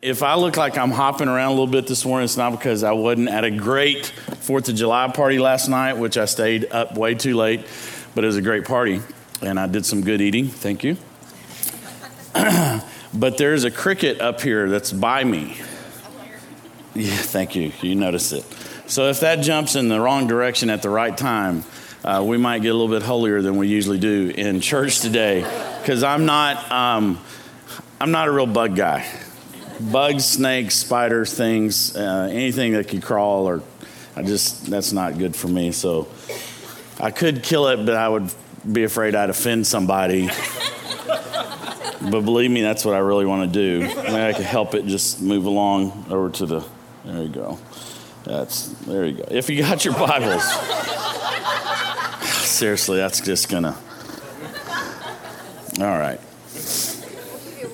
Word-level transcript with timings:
If 0.00 0.22
I 0.22 0.36
look 0.36 0.56
like 0.56 0.78
I'm 0.78 0.92
hopping 0.92 1.26
around 1.26 1.48
a 1.48 1.50
little 1.50 1.66
bit 1.66 1.88
this 1.88 2.04
morning, 2.04 2.26
it's 2.26 2.36
not 2.36 2.52
because 2.52 2.84
I 2.84 2.92
wasn't 2.92 3.30
at 3.30 3.42
a 3.42 3.50
great 3.50 4.06
Fourth 4.06 4.68
of 4.68 4.76
July 4.76 5.08
party 5.08 5.40
last 5.40 5.66
night, 5.66 5.94
which 5.94 6.16
I 6.16 6.26
stayed 6.26 6.70
up 6.70 6.96
way 6.96 7.16
too 7.16 7.34
late, 7.34 7.66
but 8.14 8.22
it 8.22 8.28
was 8.28 8.36
a 8.36 8.42
great 8.42 8.64
party 8.64 9.02
and 9.42 9.58
I 9.58 9.66
did 9.66 9.84
some 9.84 10.02
good 10.02 10.20
eating. 10.20 10.46
Thank 10.46 10.84
you. 10.84 10.98
but 13.12 13.38
there's 13.38 13.64
a 13.64 13.72
cricket 13.72 14.20
up 14.20 14.40
here 14.40 14.68
that's 14.68 14.92
by 14.92 15.24
me. 15.24 15.56
Yeah, 16.94 17.16
thank 17.16 17.56
you. 17.56 17.72
You 17.82 17.96
notice 17.96 18.30
it. 18.30 18.44
So 18.86 19.08
if 19.08 19.18
that 19.18 19.40
jumps 19.40 19.74
in 19.74 19.88
the 19.88 20.00
wrong 20.00 20.28
direction 20.28 20.70
at 20.70 20.80
the 20.80 20.90
right 20.90 21.16
time, 21.18 21.64
uh, 22.04 22.22
we 22.24 22.38
might 22.38 22.62
get 22.62 22.68
a 22.68 22.74
little 22.74 22.86
bit 22.86 23.02
holier 23.02 23.42
than 23.42 23.56
we 23.56 23.66
usually 23.66 23.98
do 23.98 24.32
in 24.32 24.60
church 24.60 25.00
today, 25.00 25.40
because 25.80 26.04
I'm 26.04 26.24
not 26.24 26.70
um, 26.70 27.18
I'm 28.00 28.12
not 28.12 28.28
a 28.28 28.30
real 28.30 28.46
bug 28.46 28.76
guy 28.76 29.04
bugs, 29.80 30.24
snakes, 30.24 30.74
spiders, 30.74 31.34
things, 31.34 31.96
uh, 31.96 32.28
anything 32.30 32.72
that 32.72 32.88
could 32.88 33.02
crawl, 33.02 33.48
or 33.48 33.62
I 34.16 34.22
just, 34.22 34.66
that's 34.66 34.92
not 34.92 35.18
good 35.18 35.36
for 35.36 35.48
me. 35.48 35.72
So 35.72 36.08
I 37.00 37.10
could 37.10 37.42
kill 37.42 37.68
it, 37.68 37.84
but 37.84 37.94
I 37.94 38.08
would 38.08 38.30
be 38.70 38.84
afraid 38.84 39.14
I'd 39.14 39.30
offend 39.30 39.66
somebody. 39.66 40.28
but 41.06 42.20
believe 42.22 42.50
me, 42.50 42.62
that's 42.62 42.84
what 42.84 42.94
I 42.94 42.98
really 42.98 43.26
want 43.26 43.52
to 43.52 43.80
do. 43.80 43.84
I, 43.86 44.02
mean, 44.04 44.14
I 44.14 44.32
can 44.32 44.42
help 44.42 44.74
it 44.74 44.86
just 44.86 45.22
move 45.22 45.46
along 45.46 46.06
over 46.10 46.30
to 46.30 46.46
the, 46.46 46.64
there 47.04 47.22
you 47.22 47.28
go. 47.28 47.58
That's, 48.24 48.68
there 48.68 49.06
you 49.06 49.18
go. 49.18 49.24
If 49.30 49.48
you 49.48 49.58
got 49.58 49.84
your 49.84 49.94
Bibles, 49.94 50.44
seriously, 52.44 52.96
that's 52.96 53.20
just 53.20 53.48
gonna, 53.48 53.76
all 55.80 55.98
right. 55.98 56.20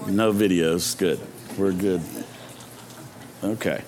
No 0.07 0.33
videos, 0.33 0.97
good. 0.99 1.19
We're 1.57 1.73
good. 1.73 2.03
Okay. 3.45 3.83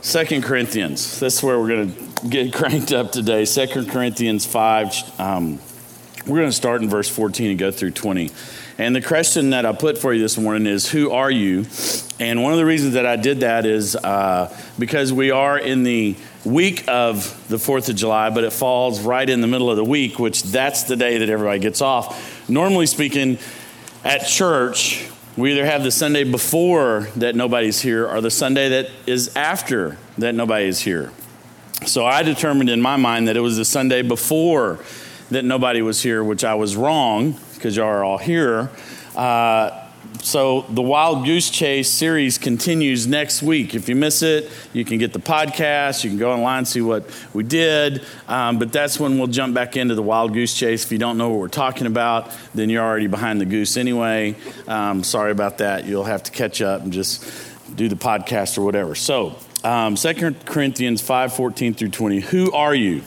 Second 0.00 0.42
Corinthians. 0.42 1.20
This 1.20 1.36
is 1.36 1.42
where 1.44 1.60
we're 1.60 1.68
going 1.68 1.94
to 1.94 2.28
get 2.28 2.52
cranked 2.54 2.92
up 2.92 3.12
today. 3.12 3.44
Second 3.44 3.88
Corinthians 3.88 4.44
5. 4.44 5.20
Um, 5.20 5.60
we're 6.26 6.38
going 6.38 6.48
to 6.48 6.52
start 6.52 6.82
in 6.82 6.88
verse 6.88 7.08
14 7.08 7.50
and 7.50 7.58
go 7.58 7.70
through 7.70 7.92
20. 7.92 8.30
And 8.78 8.96
the 8.96 9.00
question 9.00 9.50
that 9.50 9.64
I 9.64 9.72
put 9.72 9.96
for 9.96 10.12
you 10.12 10.20
this 10.20 10.36
morning 10.36 10.66
is 10.66 10.90
Who 10.90 11.12
are 11.12 11.30
you? 11.30 11.66
And 12.18 12.42
one 12.42 12.52
of 12.52 12.58
the 12.58 12.64
reasons 12.66 12.94
that 12.94 13.06
I 13.06 13.14
did 13.14 13.40
that 13.40 13.64
is 13.64 13.94
uh, 13.94 14.56
because 14.76 15.12
we 15.12 15.30
are 15.30 15.56
in 15.56 15.84
the 15.84 16.16
week 16.44 16.84
of 16.88 17.48
the 17.48 17.58
4th 17.58 17.88
of 17.90 17.94
July, 17.94 18.30
but 18.30 18.42
it 18.42 18.52
falls 18.52 19.00
right 19.00 19.28
in 19.28 19.40
the 19.40 19.46
middle 19.46 19.70
of 19.70 19.76
the 19.76 19.84
week, 19.84 20.18
which 20.18 20.42
that's 20.42 20.82
the 20.82 20.96
day 20.96 21.18
that 21.18 21.28
everybody 21.28 21.60
gets 21.60 21.80
off. 21.80 22.48
Normally 22.48 22.86
speaking, 22.86 23.38
at 24.02 24.26
church, 24.26 25.08
we 25.36 25.52
either 25.52 25.66
have 25.66 25.82
the 25.82 25.90
Sunday 25.90 26.24
before 26.24 27.08
that 27.16 27.34
nobody's 27.34 27.80
here 27.80 28.06
or 28.06 28.20
the 28.20 28.30
Sunday 28.30 28.68
that 28.68 28.90
is 29.06 29.34
after 29.34 29.98
that 30.18 30.34
nobody 30.34 30.66
is 30.66 30.80
here. 30.80 31.10
So 31.86 32.06
I 32.06 32.22
determined 32.22 32.70
in 32.70 32.80
my 32.80 32.96
mind 32.96 33.28
that 33.28 33.36
it 33.36 33.40
was 33.40 33.56
the 33.56 33.64
Sunday 33.64 34.02
before 34.02 34.78
that 35.30 35.44
nobody 35.44 35.82
was 35.82 36.02
here, 36.02 36.22
which 36.22 36.44
I 36.44 36.54
was 36.54 36.76
wrong 36.76 37.38
because 37.54 37.76
y'all 37.76 37.86
are 37.86 38.04
all 38.04 38.18
here. 38.18 38.70
Uh, 39.16 39.83
so 40.22 40.62
the 40.68 40.82
Wild 40.82 41.24
Goose 41.24 41.50
Chase 41.50 41.90
series 41.90 42.38
continues 42.38 43.06
next 43.06 43.42
week. 43.42 43.74
If 43.74 43.88
you 43.88 43.96
miss 43.96 44.22
it, 44.22 44.50
you 44.72 44.84
can 44.84 44.98
get 44.98 45.12
the 45.12 45.18
podcast. 45.18 46.04
You 46.04 46.10
can 46.10 46.18
go 46.18 46.32
online 46.32 46.58
and 46.58 46.68
see 46.68 46.80
what 46.80 47.04
we 47.34 47.42
did. 47.42 48.04
Um, 48.28 48.58
but 48.58 48.72
that's 48.72 48.98
when 48.98 49.18
we'll 49.18 49.26
jump 49.26 49.54
back 49.54 49.76
into 49.76 49.94
the 49.94 50.02
Wild 50.02 50.32
Goose 50.32 50.54
Chase. 50.54 50.84
If 50.84 50.92
you 50.92 50.98
don't 50.98 51.18
know 51.18 51.30
what 51.30 51.38
we're 51.38 51.48
talking 51.48 51.86
about, 51.86 52.30
then 52.54 52.70
you're 52.70 52.84
already 52.84 53.06
behind 53.06 53.40
the 53.40 53.44
goose 53.44 53.76
anyway. 53.76 54.36
Um, 54.66 55.02
sorry 55.04 55.30
about 55.30 55.58
that. 55.58 55.84
You'll 55.84 56.04
have 56.04 56.22
to 56.24 56.30
catch 56.30 56.62
up 56.62 56.82
and 56.82 56.92
just 56.92 57.24
do 57.74 57.88
the 57.88 57.96
podcast 57.96 58.56
or 58.56 58.62
whatever. 58.62 58.94
So, 58.94 59.36
um, 59.62 59.96
2 59.96 60.34
Corinthians 60.44 61.02
5 61.02 61.34
14 61.34 61.74
through 61.74 61.90
20. 61.90 62.20
Who 62.20 62.52
are 62.52 62.74
you? 62.74 63.02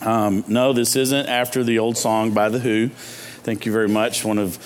Um, 0.00 0.44
no, 0.48 0.72
this 0.72 0.96
isn't 0.96 1.28
after 1.28 1.62
the 1.62 1.78
old 1.78 1.96
song 1.96 2.32
by 2.32 2.48
The 2.48 2.58
Who. 2.58 2.88
Thank 2.88 3.66
you 3.66 3.72
very 3.72 3.88
much. 3.88 4.24
One 4.24 4.38
of 4.38 4.58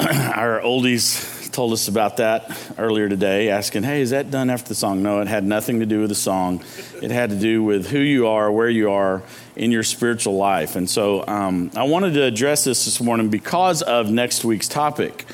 our 0.34 0.62
oldies 0.62 1.52
told 1.52 1.74
us 1.74 1.86
about 1.86 2.16
that 2.16 2.56
earlier 2.78 3.06
today, 3.06 3.50
asking, 3.50 3.82
Hey, 3.82 4.00
is 4.00 4.10
that 4.10 4.30
done 4.30 4.48
after 4.48 4.68
the 4.68 4.74
song? 4.74 5.02
No, 5.02 5.20
it 5.20 5.28
had 5.28 5.44
nothing 5.44 5.80
to 5.80 5.86
do 5.86 6.00
with 6.00 6.08
the 6.08 6.14
song. 6.14 6.64
It 7.02 7.10
had 7.10 7.28
to 7.30 7.36
do 7.38 7.62
with 7.62 7.86
who 7.88 7.98
you 7.98 8.26
are, 8.28 8.50
where 8.50 8.70
you 8.70 8.90
are 8.92 9.22
in 9.56 9.70
your 9.70 9.82
spiritual 9.82 10.36
life. 10.36 10.74
And 10.74 10.88
so 10.88 11.26
um, 11.26 11.70
I 11.76 11.82
wanted 11.82 12.14
to 12.14 12.22
address 12.22 12.64
this 12.64 12.86
this 12.86 12.98
morning 12.98 13.28
because 13.28 13.82
of 13.82 14.10
next 14.10 14.42
week's 14.42 14.68
topic. 14.68 15.26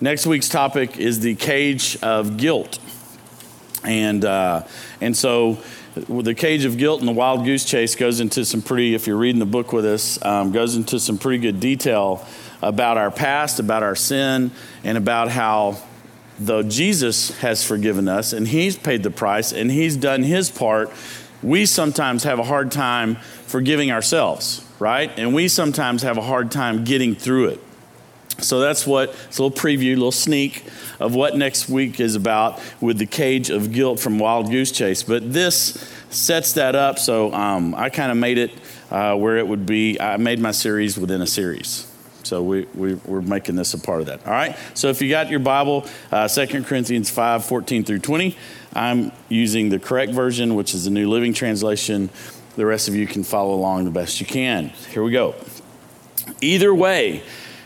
Next 0.00 0.26
week's 0.26 0.48
topic 0.48 0.96
is 0.96 1.20
the 1.20 1.34
cage 1.34 1.98
of 2.00 2.38
guilt. 2.38 2.78
And, 3.84 4.24
uh, 4.24 4.62
and 5.02 5.14
so 5.14 5.58
the 5.96 6.34
cage 6.34 6.64
of 6.64 6.78
guilt 6.78 7.00
and 7.00 7.08
the 7.08 7.12
wild 7.12 7.44
goose 7.44 7.66
chase 7.66 7.94
goes 7.94 8.20
into 8.20 8.46
some 8.46 8.62
pretty, 8.62 8.94
if 8.94 9.06
you're 9.06 9.18
reading 9.18 9.38
the 9.38 9.44
book 9.44 9.74
with 9.74 9.84
us, 9.84 10.24
um, 10.24 10.50
goes 10.50 10.76
into 10.76 10.98
some 10.98 11.18
pretty 11.18 11.42
good 11.42 11.60
detail 11.60 12.26
about 12.64 12.98
our 12.98 13.10
past, 13.10 13.60
about 13.60 13.82
our 13.82 13.94
sin, 13.94 14.50
and 14.82 14.98
about 14.98 15.28
how 15.28 15.78
though 16.38 16.62
Jesus 16.62 17.30
has 17.38 17.62
forgiven 17.62 18.08
us 18.08 18.32
and 18.32 18.48
he's 18.48 18.76
paid 18.76 19.02
the 19.02 19.10
price 19.10 19.52
and 19.52 19.70
he's 19.70 19.96
done 19.96 20.22
his 20.22 20.50
part, 20.50 20.90
we 21.42 21.66
sometimes 21.66 22.24
have 22.24 22.38
a 22.38 22.42
hard 22.42 22.72
time 22.72 23.16
forgiving 23.46 23.90
ourselves, 23.92 24.66
right? 24.78 25.12
And 25.16 25.34
we 25.34 25.46
sometimes 25.48 26.02
have 26.02 26.16
a 26.16 26.22
hard 26.22 26.50
time 26.50 26.84
getting 26.84 27.14
through 27.14 27.48
it. 27.48 27.60
So 28.38 28.60
that's 28.60 28.86
what 28.86 29.10
it's 29.28 29.38
a 29.38 29.42
little 29.44 29.56
preview, 29.56 29.92
a 29.92 29.96
little 29.96 30.10
sneak 30.10 30.64
of 30.98 31.14
what 31.14 31.36
next 31.36 31.68
week 31.68 32.00
is 32.00 32.16
about 32.16 32.60
with 32.80 32.98
the 32.98 33.06
cage 33.06 33.50
of 33.50 33.72
guilt 33.72 34.00
from 34.00 34.18
Wild 34.18 34.50
Goose 34.50 34.72
Chase. 34.72 35.02
But 35.02 35.32
this 35.32 35.92
sets 36.10 36.54
that 36.54 36.74
up. 36.74 36.98
So 36.98 37.32
um, 37.32 37.74
I 37.74 37.90
kind 37.90 38.10
of 38.10 38.16
made 38.16 38.38
it 38.38 38.50
uh, 38.90 39.14
where 39.16 39.36
it 39.36 39.46
would 39.46 39.66
be. 39.66 40.00
I 40.00 40.16
made 40.16 40.40
my 40.40 40.50
series 40.50 40.98
within 40.98 41.20
a 41.20 41.26
series. 41.26 41.93
So 42.24 42.42
we, 42.42 42.64
we, 42.74 42.98
are 43.08 43.22
making 43.22 43.56
this 43.56 43.74
a 43.74 43.78
part 43.78 44.00
of 44.00 44.06
that. 44.06 44.26
All 44.26 44.32
right? 44.32 44.56
So 44.74 44.88
if 44.88 45.00
you 45.00 45.08
got 45.08 45.30
your 45.30 45.40
Bible, 45.40 45.86
uh, 46.10 46.28
2 46.28 46.64
Corinthians 46.64 47.10
5 47.10 47.44
14 47.44 47.84
through 47.84 48.00
20, 48.00 48.36
I'm 48.74 49.12
using 49.28 49.68
the 49.68 49.78
correct 49.78 50.12
version, 50.12 50.54
which 50.54 50.74
is 50.74 50.84
the 50.84 50.90
New 50.90 51.08
Living 51.08 51.32
Translation. 51.32 52.10
The 52.56 52.66
rest 52.66 52.88
of 52.88 52.94
you 52.94 53.06
can 53.06 53.24
follow 53.24 53.54
along 53.54 53.84
the 53.84 53.90
best 53.90 54.20
you 54.20 54.26
can. 54.26 54.68
Here 54.90 55.02
we 55.02 55.10
go. 55.10 55.34
Either 56.40 56.74
way, 56.74 57.22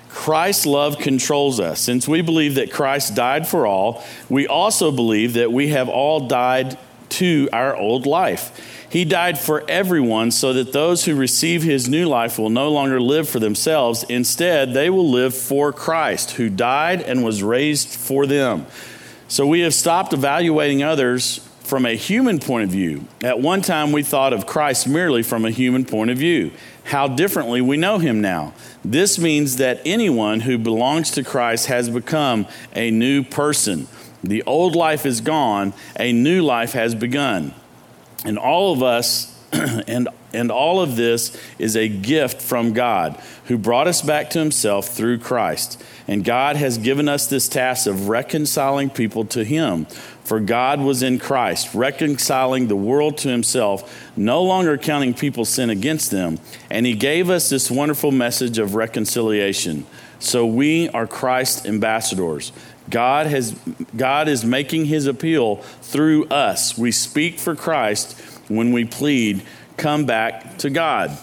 Christ's 0.09 0.67
love 0.67 0.99
controls 0.99 1.61
us. 1.61 1.81
Since 1.81 2.09
we 2.09 2.23
believe 2.23 2.57
that 2.57 2.73
Christ 2.73 3.15
died 3.15 3.47
for 3.47 3.67
all, 3.67 4.05
we 4.29 4.47
also 4.47 4.91
believe 4.91 5.35
that 5.35 5.53
we 5.53 5.69
have 5.69 5.89
all 5.89 6.27
died 6.27 6.79
to 7.11 7.49
our 7.53 7.77
old 7.77 8.07
life. 8.07 8.78
He 8.91 9.05
died 9.05 9.39
for 9.39 9.65
everyone 9.69 10.31
so 10.31 10.53
that 10.55 10.73
those 10.73 11.05
who 11.05 11.15
receive 11.15 11.63
his 11.63 11.89
new 11.89 12.07
life 12.07 12.39
will 12.39 12.49
no 12.49 12.71
longer 12.71 13.01
live 13.01 13.29
for 13.29 13.39
themselves. 13.39 14.03
Instead, 14.05 14.73
they 14.73 14.89
will 14.89 15.11
live 15.11 15.35
for 15.35 15.73
Christ, 15.73 16.33
who 16.33 16.49
died 16.49 17.03
and 17.03 17.23
was 17.23 17.43
raised 17.43 17.89
for 17.89 18.27
them. 18.27 18.67
So 19.29 19.47
we 19.47 19.61
have 19.61 19.75
stopped 19.75 20.15
evaluating 20.15 20.83
others 20.83 21.47
from 21.61 21.85
a 21.85 21.95
human 21.95 22.39
point 22.39 22.65
of 22.65 22.71
view. 22.71 23.05
At 23.23 23.41
one 23.41 23.61
time, 23.61 23.93
we 23.93 24.03
thought 24.03 24.33
of 24.33 24.47
Christ 24.47 24.89
merely 24.89 25.23
from 25.23 25.45
a 25.45 25.51
human 25.51 25.85
point 25.85 26.11
of 26.11 26.17
view. 26.17 26.51
How 26.85 27.09
differently 27.09 27.61
we 27.61 27.77
know 27.77 27.99
him 27.99 28.23
now. 28.23 28.55
This 28.83 29.19
means 29.19 29.57
that 29.57 29.83
anyone 29.85 30.41
who 30.41 30.57
belongs 30.57 31.11
to 31.11 31.23
Christ 31.23 31.67
has 31.67 31.91
become 31.91 32.47
a 32.75 32.91
new 32.91 33.23
person. 33.23 33.87
The 34.25 34.43
old 34.45 34.75
life 34.75 35.05
is 35.05 35.21
gone, 35.21 35.75
a 36.01 36.11
new 36.11 36.43
life 36.43 36.73
has 36.73 36.95
begun. 36.95 37.53
And 38.25 38.39
all 38.39 38.73
of 38.73 38.83
us, 38.83 39.35
and, 39.53 40.09
and 40.33 40.51
all 40.51 40.81
of 40.81 40.97
this 40.97 41.37
is 41.59 41.77
a 41.77 41.89
gift 41.89 42.43
from 42.43 42.73
God 42.73 43.21
who 43.47 43.57
brought 43.57 43.87
us 43.87 44.03
back 44.03 44.31
to 44.31 44.39
himself 44.39 44.89
through 44.89 45.19
Christ. 45.19 45.83
And 46.07 46.25
God 46.25 46.57
has 46.57 46.79
given 46.79 47.09
us 47.09 47.27
this 47.27 47.49
task 47.49 47.87
of 47.87 48.09
reconciling 48.09 48.91
people 48.91 49.25
to 49.27 49.45
him. 49.45 49.87
For 50.25 50.41
God 50.41 50.81
was 50.81 51.03
in 51.03 51.19
Christ, 51.19 51.75
reconciling 51.75 52.69
the 52.69 52.77
world 52.77 53.17
to 53.19 53.31
himself, 53.31 54.11
no 54.15 54.43
longer 54.43 54.77
counting 54.77 55.15
people's 55.15 55.49
sin 55.49 55.71
against 55.71 56.11
them. 56.11 56.39
And 56.69 56.85
he 56.85 56.95
gave 56.95 57.31
us 57.31 57.49
this 57.49 57.71
wonderful 57.71 58.11
message 58.11 58.59
of 58.59 58.75
reconciliation. 58.75 59.87
So 60.19 60.45
we 60.45 60.89
are 60.91 61.07
Christ's 61.07 61.65
ambassadors. 61.65 62.53
God, 62.91 63.27
has, 63.27 63.59
God 63.97 64.29
is 64.29 64.45
making 64.45 64.87
his 64.87 65.07
appeal 65.07 65.57
through 65.83 66.27
us. 66.27 66.77
We 66.77 66.93
speak 66.93 67.39
for 67.39 67.55
Christ 67.55 68.21
when 68.49 68.73
we 68.73 68.85
plead, 68.85 69.43
come 69.77 70.07
back 70.07 70.59
to 70.59 70.71
God. 70.71 71.17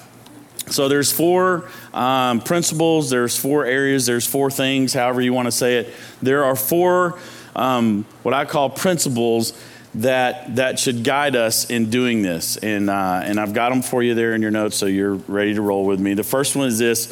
So 0.67 0.87
there's 0.87 1.11
four 1.11 1.69
um, 1.93 2.41
principles, 2.41 3.09
there's 3.09 3.37
four 3.37 3.65
areas, 3.65 4.05
there's 4.05 4.25
four 4.25 4.49
things, 4.49 4.93
however 4.93 5.21
you 5.21 5.33
want 5.33 5.47
to 5.47 5.51
say 5.51 5.77
it. 5.77 5.93
There 6.21 6.43
are 6.43 6.55
four 6.55 7.19
um, 7.55 8.05
what 8.23 8.33
I 8.33 8.45
call 8.45 8.69
principles 8.69 9.53
that 9.95 10.57
that 10.57 10.77
should 10.77 11.03
guide 11.05 11.35
us 11.37 11.69
in 11.69 11.89
doing 11.89 12.21
this, 12.21 12.57
and 12.57 12.89
uh, 12.89 13.21
and 13.23 13.39
I've 13.39 13.53
got 13.53 13.69
them 13.69 13.81
for 13.81 14.03
you 14.03 14.13
there 14.13 14.35
in 14.35 14.41
your 14.41 14.51
notes, 14.51 14.75
so 14.75 14.87
you're 14.87 15.15
ready 15.15 15.53
to 15.53 15.61
roll 15.61 15.85
with 15.85 15.99
me. 15.99 16.13
The 16.13 16.23
first 16.23 16.55
one 16.55 16.67
is 16.67 16.77
this: 16.77 17.07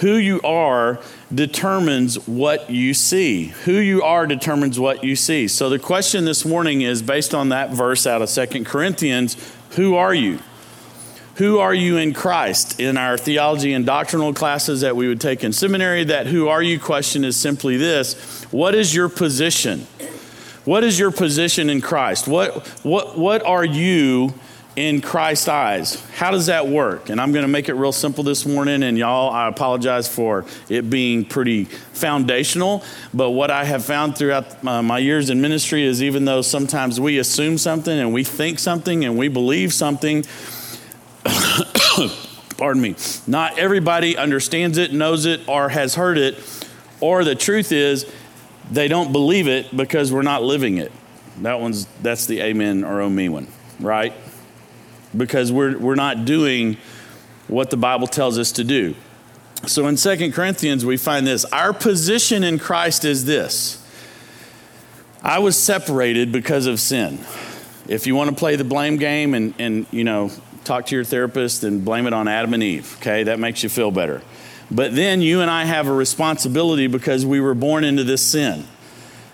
Who 0.00 0.14
you 0.14 0.40
are 0.42 1.00
determines 1.32 2.26
what 2.26 2.70
you 2.70 2.94
see. 2.94 3.46
Who 3.64 3.72
you 3.72 4.02
are 4.02 4.26
determines 4.26 4.80
what 4.80 5.04
you 5.04 5.14
see. 5.14 5.46
So 5.48 5.68
the 5.68 5.78
question 5.78 6.24
this 6.24 6.44
morning 6.44 6.80
is 6.82 7.02
based 7.02 7.34
on 7.34 7.50
that 7.50 7.70
verse 7.70 8.06
out 8.06 8.22
of 8.22 8.28
Second 8.28 8.66
Corinthians 8.66 9.36
who 9.76 9.94
are 9.94 10.14
you? 10.14 10.40
Who 11.36 11.58
are 11.58 11.72
you 11.72 11.96
in 11.96 12.12
Christ? 12.12 12.80
In 12.80 12.96
our 12.96 13.16
theology 13.16 13.72
and 13.72 13.86
doctrinal 13.86 14.34
classes 14.34 14.80
that 14.82 14.96
we 14.96 15.08
would 15.08 15.20
take 15.20 15.44
in 15.44 15.52
seminary, 15.52 16.04
that 16.04 16.26
who 16.26 16.48
are 16.48 16.62
you 16.62 16.78
question 16.78 17.24
is 17.24 17.36
simply 17.36 17.76
this 17.76 18.44
What 18.50 18.74
is 18.74 18.94
your 18.94 19.08
position? 19.08 19.86
What 20.64 20.84
is 20.84 20.98
your 20.98 21.10
position 21.10 21.70
in 21.70 21.80
Christ? 21.80 22.28
What, 22.28 22.66
what, 22.82 23.16
what 23.16 23.42
are 23.44 23.64
you 23.64 24.34
in 24.76 25.00
Christ's 25.00 25.48
eyes. 25.48 26.00
How 26.12 26.30
does 26.30 26.46
that 26.46 26.68
work? 26.68 27.08
And 27.08 27.20
I'm 27.20 27.32
going 27.32 27.44
to 27.44 27.48
make 27.48 27.68
it 27.68 27.74
real 27.74 27.92
simple 27.92 28.22
this 28.22 28.46
morning. 28.46 28.82
And 28.82 28.96
y'all, 28.96 29.30
I 29.30 29.48
apologize 29.48 30.08
for 30.08 30.44
it 30.68 30.88
being 30.88 31.24
pretty 31.24 31.64
foundational. 31.64 32.84
But 33.12 33.30
what 33.30 33.50
I 33.50 33.64
have 33.64 33.84
found 33.84 34.16
throughout 34.16 34.64
uh, 34.64 34.82
my 34.82 34.98
years 34.98 35.28
in 35.28 35.40
ministry 35.40 35.84
is 35.84 36.02
even 36.02 36.24
though 36.24 36.42
sometimes 36.42 37.00
we 37.00 37.18
assume 37.18 37.58
something 37.58 37.98
and 37.98 38.12
we 38.12 38.22
think 38.24 38.58
something 38.58 39.04
and 39.04 39.18
we 39.18 39.28
believe 39.28 39.72
something, 39.72 40.24
pardon 42.56 42.80
me, 42.80 42.94
not 43.26 43.58
everybody 43.58 44.16
understands 44.16 44.78
it, 44.78 44.92
knows 44.92 45.26
it, 45.26 45.40
or 45.48 45.68
has 45.70 45.96
heard 45.96 46.16
it. 46.16 46.38
Or 47.00 47.24
the 47.24 47.34
truth 47.34 47.72
is, 47.72 48.10
they 48.70 48.86
don't 48.86 49.10
believe 49.10 49.48
it 49.48 49.76
because 49.76 50.12
we're 50.12 50.22
not 50.22 50.42
living 50.42 50.78
it. 50.78 50.92
That 51.42 51.60
one's 51.60 51.86
that's 52.02 52.26
the 52.26 52.40
amen 52.42 52.84
or 52.84 53.00
oh 53.00 53.08
me 53.08 53.28
one, 53.28 53.48
right? 53.80 54.12
Because 55.16 55.50
we're, 55.50 55.76
we're 55.78 55.94
not 55.94 56.24
doing 56.24 56.76
what 57.48 57.70
the 57.70 57.76
Bible 57.76 58.06
tells 58.06 58.38
us 58.38 58.52
to 58.52 58.64
do. 58.64 58.94
So 59.66 59.86
in 59.86 59.96
Second 59.96 60.32
Corinthians, 60.32 60.86
we 60.86 60.96
find 60.96 61.26
this 61.26 61.44
our 61.46 61.72
position 61.72 62.44
in 62.44 62.58
Christ 62.58 63.04
is 63.04 63.24
this 63.24 63.84
I 65.22 65.38
was 65.38 65.56
separated 65.56 66.32
because 66.32 66.66
of 66.66 66.80
sin. 66.80 67.18
If 67.86 68.06
you 68.06 68.14
want 68.14 68.30
to 68.30 68.36
play 68.36 68.56
the 68.56 68.64
blame 68.64 68.96
game 68.96 69.34
and, 69.34 69.52
and 69.58 69.86
you 69.90 70.04
know, 70.04 70.30
talk 70.64 70.86
to 70.86 70.94
your 70.94 71.04
therapist 71.04 71.64
and 71.64 71.84
blame 71.84 72.06
it 72.06 72.12
on 72.12 72.28
Adam 72.28 72.54
and 72.54 72.62
Eve, 72.62 72.96
okay, 73.00 73.24
that 73.24 73.38
makes 73.38 73.62
you 73.62 73.68
feel 73.68 73.90
better. 73.90 74.22
But 74.70 74.94
then 74.94 75.20
you 75.20 75.40
and 75.40 75.50
I 75.50 75.64
have 75.64 75.88
a 75.88 75.92
responsibility 75.92 76.86
because 76.86 77.26
we 77.26 77.40
were 77.40 77.54
born 77.54 77.84
into 77.84 78.04
this 78.04 78.24
sin. 78.24 78.64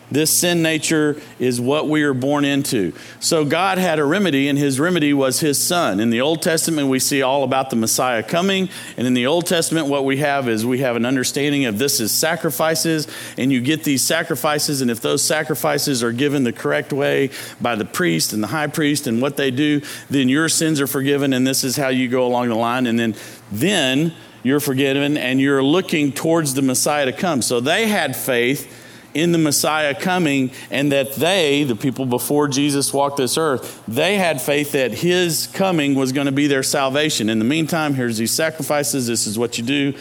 This 0.08 0.32
sin 0.32 0.62
nature 0.62 1.20
is 1.41 1.61
what 1.61 1.88
we 1.88 2.05
are 2.05 2.14
born 2.14 2.44
into. 2.44 2.93
So 3.19 3.44
God 3.44 3.79
had 3.79 3.99
a 3.99 4.05
remedy, 4.05 4.49
and 4.49 4.56
his 4.56 4.79
remedy 4.79 5.12
was 5.12 5.41
his 5.41 5.61
son. 5.61 5.99
In 5.99 6.11
the 6.11 6.20
Old 6.20 6.43
Testament, 6.43 6.88
we 6.88 7.00
see 7.00 7.23
all 7.23 7.43
about 7.43 7.70
the 7.70 7.76
Messiah 7.76 8.23
coming. 8.23 8.69
And 8.97 9.06
in 9.06 9.14
the 9.14 9.26
Old 9.26 9.47
Testament, 9.47 9.88
what 9.88 10.05
we 10.05 10.19
have 10.19 10.49
is 10.49 10.64
we 10.64 10.79
have 10.79 10.94
an 10.94 11.05
understanding 11.05 11.64
of 11.64 11.79
this 11.79 11.99
is 11.99 12.12
sacrifices, 12.12 13.08
and 13.37 13.53
you 13.53 13.61
get 13.61 13.82
these 13.82 14.03
sacrifices, 14.03 14.81
and 14.81 14.93
if 14.93 15.00
those 15.00 15.25
sacrifices 15.25 16.05
are 16.05 16.12
given 16.12 16.44
the 16.44 16.52
correct 16.52 16.93
way 16.93 17.31
by 17.61 17.75
the 17.75 17.85
priest 17.85 18.32
and 18.32 18.43
the 18.43 18.49
high 18.49 18.69
priest 18.69 19.09
and 19.09 19.20
what 19.20 19.37
they 19.37 19.50
do, 19.50 19.81
then 20.09 20.29
your 20.29 20.49
sins 20.49 20.81
are 20.81 20.87
forgiven, 20.87 21.32
and 21.32 21.44
this 21.44 21.64
is 21.64 21.76
how 21.76 21.88
you 21.88 22.09
go 22.09 22.25
along 22.25 22.49
the 22.49 22.55
line. 22.55 22.87
And 22.87 22.97
then, 22.97 23.17
then 23.50 24.14
you're 24.44 24.61
forgiven, 24.61 25.17
and 25.17 25.41
you're 25.41 25.64
looking 25.64 26.12
towards 26.12 26.55
the 26.55 26.62
Messiah 26.62 27.06
to 27.06 27.12
come. 27.12 27.43
So 27.43 27.59
they 27.59 27.88
had 27.88 28.14
faith 28.14 28.85
in 29.17 29.33
the 29.33 29.39
Messiah 29.39 29.95
coming, 29.95 30.51
and 30.71 30.93
that 30.93 31.15
they, 31.15 31.65
the 31.65 31.75
people 31.75 32.07
before 32.07 32.49
Jesus 32.49 32.93
walked 32.93 33.17
this 33.17 33.37
earth, 33.39 33.83
they 33.89 34.17
had 34.17 34.41
faith 34.41 34.73
that 34.73 34.93
his 34.93 35.47
coming 35.49 35.95
was 35.95 36.13
going 36.13 36.27
to 36.27 36.33
be 36.33 36.47
their 36.47 36.63
salvation. 36.63 37.29
In 37.29 37.39
the 37.39 37.45
meantime, 37.45 37.95
here's 37.95 38.19
these 38.19 38.33
sacrifices. 38.33 39.07
This 39.07 39.27
is 39.27 39.39
what 39.39 39.59
you 39.59 39.65
do. 39.65 39.95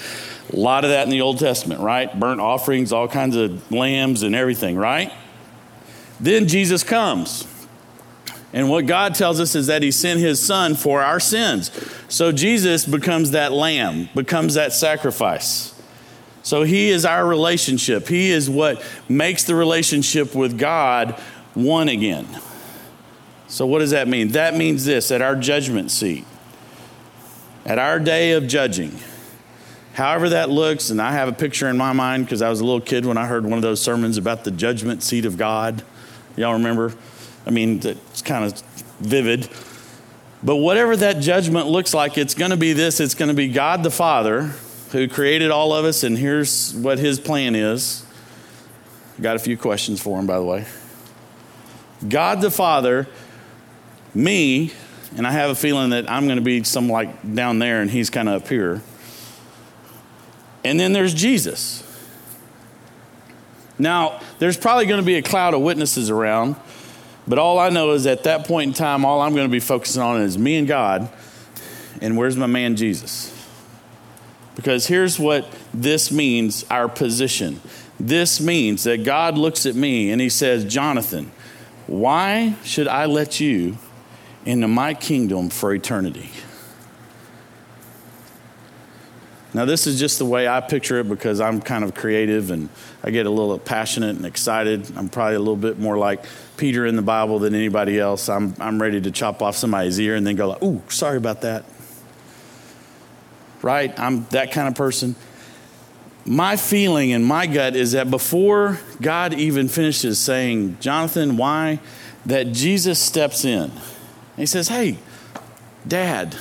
A 0.53 0.55
lot 0.55 0.83
of 0.83 0.91
that 0.91 1.03
in 1.03 1.09
the 1.09 1.21
Old 1.21 1.39
Testament, 1.39 1.81
right? 1.81 2.19
Burnt 2.19 2.39
offerings, 2.41 2.91
all 2.91 3.07
kinds 3.07 3.35
of 3.35 3.71
lambs 3.71 4.21
and 4.21 4.35
everything, 4.35 4.75
right? 4.77 5.11
Then 6.19 6.47
Jesus 6.47 6.83
comes. 6.83 7.47
And 8.53 8.69
what 8.69 8.85
God 8.85 9.15
tells 9.15 9.41
us 9.41 9.53
is 9.53 9.67
that 9.67 9.83
He 9.83 9.91
sent 9.91 10.21
His 10.21 10.41
Son 10.41 10.75
for 10.75 11.01
our 11.01 11.19
sins. 11.19 11.71
So 12.07 12.31
Jesus 12.31 12.85
becomes 12.85 13.31
that 13.31 13.51
lamb, 13.51 14.07
becomes 14.15 14.53
that 14.53 14.71
sacrifice. 14.71 15.74
So 16.45 16.61
He 16.61 16.89
is 16.89 17.05
our 17.05 17.25
relationship. 17.25 18.07
He 18.07 18.29
is 18.29 18.51
what 18.51 18.81
makes 19.09 19.45
the 19.45 19.55
relationship 19.55 20.35
with 20.35 20.59
God 20.59 21.19
one 21.55 21.89
again. 21.89 22.27
So, 23.47 23.65
what 23.65 23.79
does 23.79 23.89
that 23.91 24.07
mean? 24.07 24.29
That 24.29 24.55
means 24.55 24.85
this 24.85 25.11
at 25.11 25.23
our 25.23 25.35
judgment 25.35 25.89
seat, 25.89 26.23
at 27.65 27.79
our 27.79 27.99
day 27.99 28.33
of 28.33 28.45
judging, 28.45 28.99
however 29.95 30.29
that 30.29 30.51
looks, 30.51 30.91
and 30.91 31.01
I 31.01 31.13
have 31.13 31.27
a 31.27 31.33
picture 31.33 31.67
in 31.67 31.77
my 31.77 31.93
mind 31.93 32.25
because 32.25 32.43
I 32.43 32.49
was 32.49 32.59
a 32.59 32.63
little 32.63 32.79
kid 32.79 33.07
when 33.07 33.17
I 33.17 33.25
heard 33.25 33.43
one 33.43 33.57
of 33.57 33.63
those 33.63 33.81
sermons 33.81 34.17
about 34.17 34.43
the 34.43 34.51
judgment 34.51 35.01
seat 35.01 35.25
of 35.25 35.37
God. 35.37 35.83
Y'all 36.37 36.53
remember? 36.53 36.93
I 37.47 37.49
mean, 37.49 37.79
it's 37.83 38.21
kind 38.21 38.45
of 38.45 38.61
vivid. 38.99 39.49
But 40.43 40.57
whatever 40.57 40.95
that 40.95 41.21
judgment 41.21 41.65
looks 41.65 41.91
like, 41.95 42.19
it's 42.19 42.35
going 42.35 42.51
to 42.51 42.57
be 42.57 42.73
this 42.73 42.99
it's 42.99 43.15
going 43.15 43.29
to 43.29 43.35
be 43.35 43.47
God 43.47 43.81
the 43.81 43.89
Father 43.89 44.53
who 44.95 45.09
created 45.09 45.51
all 45.51 45.73
of 45.73 45.83
us, 45.83 46.03
and 46.03 46.17
here's 46.17 46.73
what 46.73 46.99
his 46.99 47.19
plan 47.19 47.53
is. 47.53 48.05
Got 49.21 49.35
a 49.35 49.39
few 49.39 49.57
questions 49.57 50.01
for 50.01 50.17
him, 50.17 50.25
by 50.25 50.37
the 50.37 50.43
way. 50.43 50.65
God 52.07 52.39
the 52.39 52.49
Father, 52.49 53.05
me, 54.13 54.71
and 55.17 55.27
I 55.27 55.31
have 55.31 55.49
a 55.49 55.55
feeling 55.55 55.89
that 55.89 56.09
I'm 56.09 56.25
going 56.25 56.37
to 56.37 56.43
be 56.43 56.63
some 56.63 56.87
like 56.87 57.35
down 57.35 57.59
there 57.59 57.81
and 57.81 57.91
he's 57.91 58.09
kind 58.09 58.29
of 58.29 58.43
up 58.43 58.47
here. 58.47 58.81
And 60.63 60.79
then 60.79 60.93
there's 60.93 61.13
Jesus. 61.13 61.83
Now, 63.77 64.21
there's 64.39 64.57
probably 64.57 64.85
going 64.85 65.01
to 65.01 65.05
be 65.05 65.15
a 65.15 65.21
cloud 65.21 65.53
of 65.53 65.61
witnesses 65.61 66.09
around, 66.09 66.55
but 67.27 67.37
all 67.37 67.59
I 67.59 67.69
know 67.69 67.91
is 67.91 68.07
at 68.07 68.23
that 68.23 68.47
point 68.47 68.69
in 68.69 68.73
time, 68.73 69.03
all 69.03 69.21
I'm 69.21 69.33
going 69.33 69.47
to 69.47 69.51
be 69.51 69.59
focusing 69.59 70.01
on 70.01 70.21
is 70.21 70.37
me 70.37 70.55
and 70.55 70.67
God, 70.67 71.09
and 72.01 72.15
where's 72.15 72.37
my 72.37 72.47
man 72.47 72.77
Jesus? 72.77 73.34
Because 74.55 74.87
here's 74.87 75.19
what 75.19 75.47
this 75.73 76.11
means 76.11 76.65
our 76.69 76.87
position. 76.87 77.59
This 77.99 78.39
means 78.39 78.83
that 78.85 79.03
God 79.03 79.37
looks 79.37 79.65
at 79.65 79.75
me 79.75 80.11
and 80.11 80.21
he 80.21 80.29
says, 80.29 80.65
Jonathan, 80.65 81.31
why 81.87 82.55
should 82.63 82.87
I 82.87 83.05
let 83.05 83.39
you 83.39 83.77
into 84.45 84.67
my 84.67 84.93
kingdom 84.93 85.49
for 85.49 85.73
eternity? 85.73 86.29
Now, 89.53 89.63
this 89.63 89.87
is 89.87 89.97
just 89.97 90.19
the 90.19 90.25
way 90.25 90.49
I 90.49 90.59
picture 90.59 90.99
it 90.99 91.07
because 91.07 91.39
I'm 91.39 91.61
kind 91.61 91.85
of 91.85 91.95
creative 91.95 92.51
and 92.51 92.67
I 93.01 93.11
get 93.11 93.25
a 93.25 93.29
little 93.29 93.57
passionate 93.57 94.17
and 94.17 94.25
excited. 94.25 94.91
I'm 94.97 95.07
probably 95.07 95.35
a 95.35 95.39
little 95.39 95.55
bit 95.55 95.79
more 95.79 95.97
like 95.97 96.25
Peter 96.57 96.85
in 96.85 96.97
the 96.97 97.01
Bible 97.01 97.39
than 97.39 97.55
anybody 97.55 97.97
else. 97.97 98.27
I'm, 98.27 98.53
I'm 98.59 98.81
ready 98.81 98.99
to 98.99 99.11
chop 99.11 99.41
off 99.41 99.55
somebody's 99.55 99.97
ear 99.97 100.15
and 100.15 100.27
then 100.27 100.35
go 100.35 100.49
like, 100.49 100.61
ooh, 100.61 100.81
sorry 100.89 101.15
about 101.15 101.41
that 101.41 101.63
right? 103.61 103.97
I'm 103.99 104.25
that 104.25 104.51
kind 104.51 104.67
of 104.67 104.75
person. 104.75 105.15
My 106.25 106.55
feeling 106.55 107.13
and 107.13 107.23
my 107.23 107.45
gut 107.45 107.75
is 107.75 107.91
that 107.91 108.09
before 108.09 108.79
God 109.01 109.33
even 109.33 109.67
finishes 109.67 110.19
saying, 110.19 110.77
Jonathan, 110.79 111.37
why? 111.37 111.79
That 112.25 112.51
Jesus 112.51 112.99
steps 112.99 113.45
in. 113.45 113.71
he 114.35 114.47
says, 114.47 114.69
Hey, 114.69 114.97
Dad, 115.87 116.35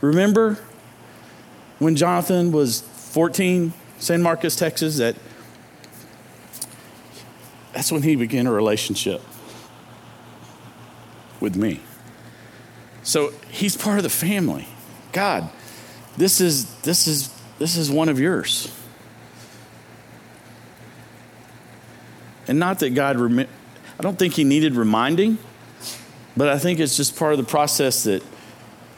remember 0.00 0.58
when 1.80 1.96
Jonathan 1.96 2.52
was 2.52 2.82
14, 2.82 3.72
San 3.98 4.22
Marcos, 4.22 4.54
Texas? 4.54 4.98
That 4.98 5.16
that's 7.72 7.90
when 7.90 8.02
he 8.02 8.14
began 8.14 8.46
a 8.46 8.52
relationship 8.52 9.20
with 11.40 11.56
me. 11.56 11.80
So 13.02 13.32
he's 13.50 13.76
part 13.76 13.98
of 13.98 14.04
the 14.04 14.10
family. 14.10 14.66
God, 15.12 15.50
this 16.16 16.40
is 16.40 16.74
this 16.82 17.06
is 17.06 17.32
this 17.58 17.76
is 17.76 17.90
one 17.90 18.08
of 18.08 18.18
yours. 18.18 18.72
And 22.46 22.58
not 22.58 22.80
that 22.80 22.90
God 22.90 23.16
I 23.16 24.02
don't 24.02 24.18
think 24.18 24.34
he 24.34 24.44
needed 24.44 24.74
reminding, 24.74 25.38
but 26.36 26.48
I 26.48 26.58
think 26.58 26.80
it's 26.80 26.96
just 26.96 27.16
part 27.16 27.32
of 27.32 27.38
the 27.38 27.44
process 27.44 28.04
that 28.04 28.22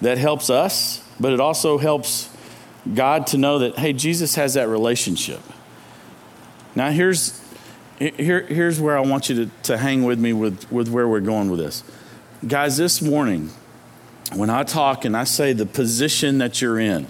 that 0.00 0.18
helps 0.18 0.50
us, 0.50 1.02
but 1.18 1.32
it 1.32 1.40
also 1.40 1.78
helps 1.78 2.28
God 2.94 3.26
to 3.28 3.38
know 3.38 3.60
that 3.60 3.78
hey, 3.78 3.92
Jesus 3.92 4.34
has 4.34 4.54
that 4.54 4.68
relationship. 4.68 5.40
Now 6.74 6.90
here's 6.90 7.42
here, 7.98 8.42
here's 8.42 8.80
where 8.80 8.96
I 8.96 9.00
want 9.00 9.28
you 9.28 9.46
to, 9.46 9.50
to 9.64 9.78
hang 9.78 10.04
with 10.04 10.18
me 10.18 10.32
with, 10.32 10.70
with 10.70 10.88
where 10.88 11.08
we're 11.08 11.20
going 11.20 11.50
with 11.50 11.60
this. 11.60 11.82
Guys, 12.46 12.76
this 12.76 13.00
morning, 13.00 13.50
when 14.34 14.50
I 14.50 14.62
talk 14.64 15.04
and 15.04 15.16
I 15.16 15.24
say 15.24 15.52
the 15.52 15.66
position 15.66 16.38
that 16.38 16.60
you're 16.60 16.80
in 16.80 17.06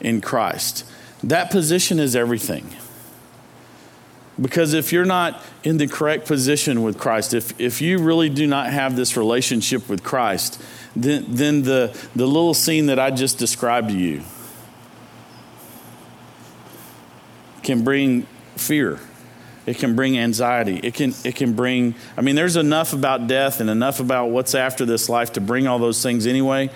in 0.00 0.20
Christ, 0.20 0.84
that 1.22 1.50
position 1.50 1.98
is 1.98 2.16
everything. 2.16 2.74
Because 4.40 4.72
if 4.72 4.92
you're 4.92 5.04
not 5.04 5.42
in 5.62 5.76
the 5.76 5.86
correct 5.86 6.26
position 6.26 6.82
with 6.82 6.98
Christ, 6.98 7.34
if, 7.34 7.58
if 7.60 7.82
you 7.82 7.98
really 7.98 8.28
do 8.28 8.46
not 8.46 8.70
have 8.70 8.96
this 8.96 9.16
relationship 9.16 9.88
with 9.88 10.02
Christ, 10.02 10.60
then, 10.96 11.26
then 11.28 11.62
the, 11.62 11.96
the 12.16 12.26
little 12.26 12.54
scene 12.54 12.86
that 12.86 12.98
I 12.98 13.10
just 13.10 13.38
described 13.38 13.90
to 13.90 13.96
you, 13.96 14.22
can 17.62 17.84
bring 17.84 18.22
fear. 18.56 18.98
It 19.64 19.78
can 19.78 19.94
bring 19.94 20.18
anxiety. 20.18 20.80
It 20.82 20.94
can, 20.94 21.14
it 21.24 21.36
can 21.36 21.52
bring, 21.54 21.94
I 22.16 22.20
mean, 22.20 22.34
there's 22.34 22.56
enough 22.56 22.92
about 22.92 23.28
death 23.28 23.60
and 23.60 23.70
enough 23.70 24.00
about 24.00 24.30
what's 24.30 24.54
after 24.54 24.84
this 24.84 25.08
life 25.08 25.34
to 25.34 25.40
bring 25.40 25.66
all 25.66 25.78
those 25.78 26.02
things 26.02 26.26
anyway. 26.26 26.70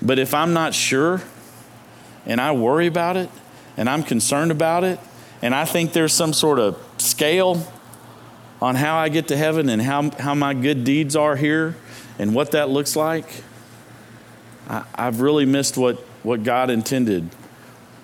But 0.00 0.18
if 0.18 0.32
I'm 0.32 0.52
not 0.52 0.74
sure 0.74 1.22
and 2.26 2.40
I 2.40 2.52
worry 2.52 2.86
about 2.86 3.16
it 3.16 3.28
and 3.76 3.88
I'm 3.88 4.04
concerned 4.04 4.52
about 4.52 4.84
it 4.84 5.00
and 5.42 5.54
I 5.54 5.64
think 5.64 5.92
there's 5.92 6.12
some 6.12 6.32
sort 6.32 6.58
of 6.60 6.78
scale 6.98 7.66
on 8.62 8.76
how 8.76 8.96
I 8.96 9.08
get 9.08 9.28
to 9.28 9.36
heaven 9.36 9.68
and 9.68 9.82
how, 9.82 10.10
how 10.10 10.34
my 10.34 10.54
good 10.54 10.84
deeds 10.84 11.16
are 11.16 11.34
here 11.34 11.74
and 12.18 12.34
what 12.34 12.52
that 12.52 12.68
looks 12.68 12.94
like, 12.94 13.26
I, 14.68 14.84
I've 14.94 15.20
really 15.20 15.46
missed 15.46 15.76
what, 15.76 15.96
what 16.22 16.44
God 16.44 16.70
intended 16.70 17.30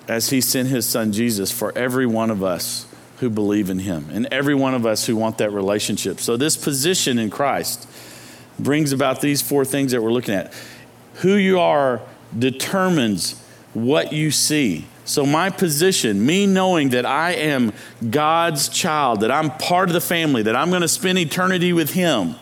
as 0.07 0.31
He 0.31 0.41
sent 0.41 0.67
His 0.67 0.85
Son 0.85 1.13
Jesus 1.13 1.51
for 1.51 1.77
every 1.77 2.07
one 2.07 2.29
of 2.29 2.43
us 2.43 2.86
who 3.17 3.29
believe 3.29 3.69
in 3.69 3.79
Him 3.79 4.07
and 4.11 4.27
every 4.31 4.55
one 4.55 4.73
of 4.73 4.85
us 4.85 5.05
who 5.05 5.15
want 5.15 5.39
that 5.39 5.51
relationship. 5.51 6.19
So, 6.19 6.37
this 6.37 6.55
position 6.55 7.19
in 7.19 7.29
Christ 7.29 7.87
brings 8.59 8.91
about 8.91 9.21
these 9.21 9.41
four 9.41 9.65
things 9.65 9.91
that 9.91 10.01
we're 10.01 10.11
looking 10.11 10.35
at. 10.35 10.53
Who 11.15 11.35
you 11.35 11.59
are 11.59 12.01
determines 12.37 13.41
what 13.73 14.13
you 14.13 14.31
see. 14.31 14.85
So, 15.05 15.25
my 15.25 15.49
position, 15.49 16.25
me 16.25 16.45
knowing 16.45 16.89
that 16.89 17.05
I 17.05 17.31
am 17.31 17.73
God's 18.09 18.69
child, 18.69 19.21
that 19.21 19.31
I'm 19.31 19.51
part 19.51 19.89
of 19.89 19.93
the 19.93 20.01
family, 20.01 20.43
that 20.43 20.55
I'm 20.55 20.69
going 20.69 20.81
to 20.81 20.87
spend 20.87 21.17
eternity 21.17 21.73
with 21.73 21.93
Him, 21.93 22.35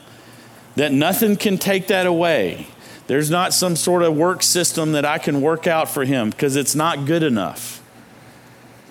that 0.76 0.92
nothing 0.92 1.38
can 1.38 1.58
take 1.58 1.88
that 1.88 2.06
away. 2.06 2.68
There's 3.08 3.30
not 3.30 3.54
some 3.54 3.76
sort 3.76 4.02
of 4.02 4.16
work 4.16 4.42
system 4.42 4.94
that 4.94 5.06
I 5.06 5.20
can 5.20 5.42
work 5.42 5.68
out 5.68 5.90
for 5.90 6.06
Him 6.06 6.32
because 6.32 6.56
it's 6.56 6.74
not 6.74 7.06
good 7.06 7.22
enough. 7.22 7.84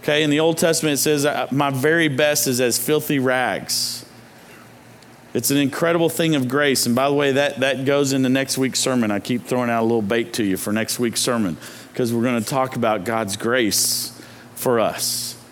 Okay, 0.05 0.23
in 0.23 0.29
the 0.29 0.41
Old 0.41 0.59
Testament, 0.59 0.93
it 0.93 0.97
says, 0.99 1.25
uh, 1.25 1.49
My 1.51 1.71
very 1.71 2.09
best 2.09 2.47
is 2.47 2.61
as 2.61 2.79
filthy 2.79 3.19
rags. 3.19 4.05
It's 5.33 5.51
an 5.51 5.57
incredible 5.57 6.11
thing 6.11 6.35
of 6.35 6.47
grace. 6.47 6.85
And 6.85 6.95
by 6.95 7.09
the 7.09 7.15
way, 7.15 7.33
that, 7.33 7.61
that 7.61 7.87
goes 7.87 8.13
into 8.13 8.29
next 8.29 8.59
week's 8.59 8.81
sermon. 8.81 9.11
I 9.11 9.19
keep 9.19 9.47
throwing 9.47 9.71
out 9.71 9.81
a 9.81 9.87
little 9.87 10.03
bait 10.03 10.35
to 10.35 10.45
you 10.45 10.59
for 10.59 10.75
next 10.75 10.99
week's 10.99 11.21
sermon 11.21 11.57
because 11.89 12.13
we're 12.13 12.23
going 12.23 12.39
to 12.39 12.47
talk 12.47 12.77
about 12.77 13.07
God's 13.07 13.39
grace 13.39 14.23
for 14.55 14.79
us. 14.79 15.43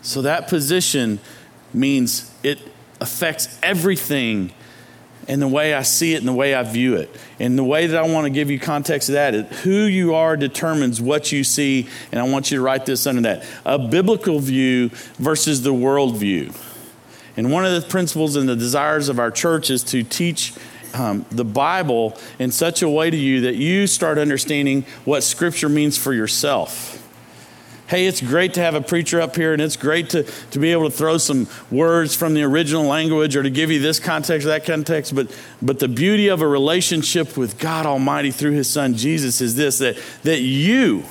So 0.00 0.22
that 0.22 0.48
position 0.48 1.20
means 1.74 2.34
it 2.42 2.58
affects 3.02 3.58
everything 3.62 4.54
and 5.30 5.40
the 5.40 5.46
way 5.46 5.74
I 5.74 5.82
see 5.82 6.14
it 6.14 6.16
and 6.16 6.26
the 6.26 6.32
way 6.32 6.56
I 6.56 6.64
view 6.64 6.96
it. 6.96 7.08
And 7.38 7.56
the 7.56 7.62
way 7.62 7.86
that 7.86 7.96
I 7.96 8.04
want 8.08 8.24
to 8.24 8.30
give 8.30 8.50
you 8.50 8.58
context 8.58 9.08
of 9.10 9.12
that 9.12 9.32
is 9.32 9.60
who 9.60 9.84
you 9.84 10.12
are 10.12 10.36
determines 10.36 11.00
what 11.00 11.30
you 11.30 11.44
see. 11.44 11.86
And 12.10 12.20
I 12.20 12.24
want 12.24 12.50
you 12.50 12.58
to 12.58 12.62
write 12.64 12.84
this 12.84 13.06
under 13.06 13.20
that 13.22 13.44
a 13.64 13.78
biblical 13.78 14.40
view 14.40 14.88
versus 15.18 15.62
the 15.62 15.72
world 15.72 16.16
view. 16.16 16.52
And 17.36 17.52
one 17.52 17.64
of 17.64 17.80
the 17.80 17.88
principles 17.88 18.34
and 18.34 18.48
the 18.48 18.56
desires 18.56 19.08
of 19.08 19.20
our 19.20 19.30
church 19.30 19.70
is 19.70 19.84
to 19.84 20.02
teach 20.02 20.52
um, 20.94 21.24
the 21.30 21.44
Bible 21.44 22.18
in 22.40 22.50
such 22.50 22.82
a 22.82 22.88
way 22.88 23.08
to 23.08 23.16
you 23.16 23.42
that 23.42 23.54
you 23.54 23.86
start 23.86 24.18
understanding 24.18 24.82
what 25.04 25.22
Scripture 25.22 25.68
means 25.68 25.96
for 25.96 26.12
yourself 26.12 26.99
hey, 27.90 28.06
it's 28.06 28.20
great 28.20 28.54
to 28.54 28.60
have 28.60 28.76
a 28.76 28.80
preacher 28.80 29.20
up 29.20 29.34
here 29.34 29.52
and 29.52 29.60
it's 29.60 29.76
great 29.76 30.10
to, 30.10 30.22
to 30.22 30.60
be 30.60 30.70
able 30.70 30.88
to 30.88 30.96
throw 30.96 31.18
some 31.18 31.48
words 31.72 32.14
from 32.14 32.34
the 32.34 32.42
original 32.44 32.84
language 32.84 33.34
or 33.34 33.42
to 33.42 33.50
give 33.50 33.68
you 33.68 33.80
this 33.80 33.98
context 33.98 34.46
or 34.46 34.50
that 34.50 34.64
context. 34.64 35.12
But, 35.12 35.36
but 35.60 35.80
the 35.80 35.88
beauty 35.88 36.28
of 36.28 36.40
a 36.40 36.46
relationship 36.46 37.36
with 37.36 37.58
God 37.58 37.86
Almighty 37.86 38.30
through 38.30 38.52
His 38.52 38.70
Son 38.70 38.94
Jesus 38.94 39.40
is 39.40 39.56
this 39.56 39.78
that, 39.78 40.00
that 40.22 40.40
you, 40.40 41.02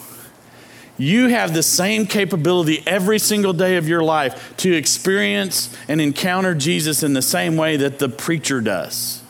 you 0.98 1.28
have 1.28 1.54
the 1.54 1.64
same 1.64 2.06
capability 2.06 2.82
every 2.88 3.20
single 3.20 3.52
day 3.52 3.76
of 3.76 3.90
your 3.90 4.02
life 4.02 4.56
to 4.58 4.74
experience 4.74 5.76
and 5.90 6.00
encounter 6.00 6.56
Jesus 6.56 7.04
in 7.04 7.12
the 7.12 7.22
same 7.22 7.58
way 7.58 7.76
that 7.76 8.00
the 8.00 8.08
preacher 8.08 8.62
does. 8.62 9.22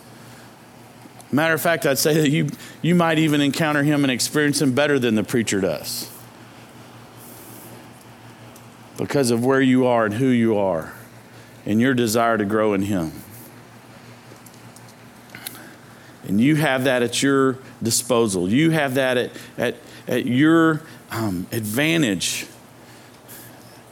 Matter 1.31 1.55
of 1.55 1.61
fact, 1.61 1.87
I'd 1.87 1.97
say 1.97 2.13
that 2.13 2.29
you, 2.29 2.49
you 2.83 2.93
might 2.93 3.17
even 3.17 3.41
encounter 3.41 3.81
him 3.81 4.03
and 4.03 4.11
experience 4.11 4.61
him 4.61 4.73
better 4.73 4.99
than 4.99 5.15
the 5.15 5.23
preacher 5.23 5.59
does 5.61 6.11
because 8.99 9.31
of 9.31 9.45
where 9.45 9.61
you 9.61 9.87
are 9.87 10.03
and 10.03 10.13
who 10.15 10.27
you 10.27 10.57
are 10.57 10.91
and 11.65 11.79
your 11.79 11.93
desire 11.93 12.37
to 12.37 12.43
grow 12.43 12.73
in 12.73 12.81
Him. 12.81 13.13
And 16.27 16.41
you 16.41 16.57
have 16.57 16.83
that 16.83 17.01
at 17.01 17.23
your 17.23 17.57
disposal. 17.81 18.49
You 18.49 18.71
have 18.71 18.95
that 18.95 19.15
at, 19.17 19.31
at, 19.57 19.75
at 20.05 20.25
your 20.25 20.81
um, 21.11 21.47
advantage 21.53 22.45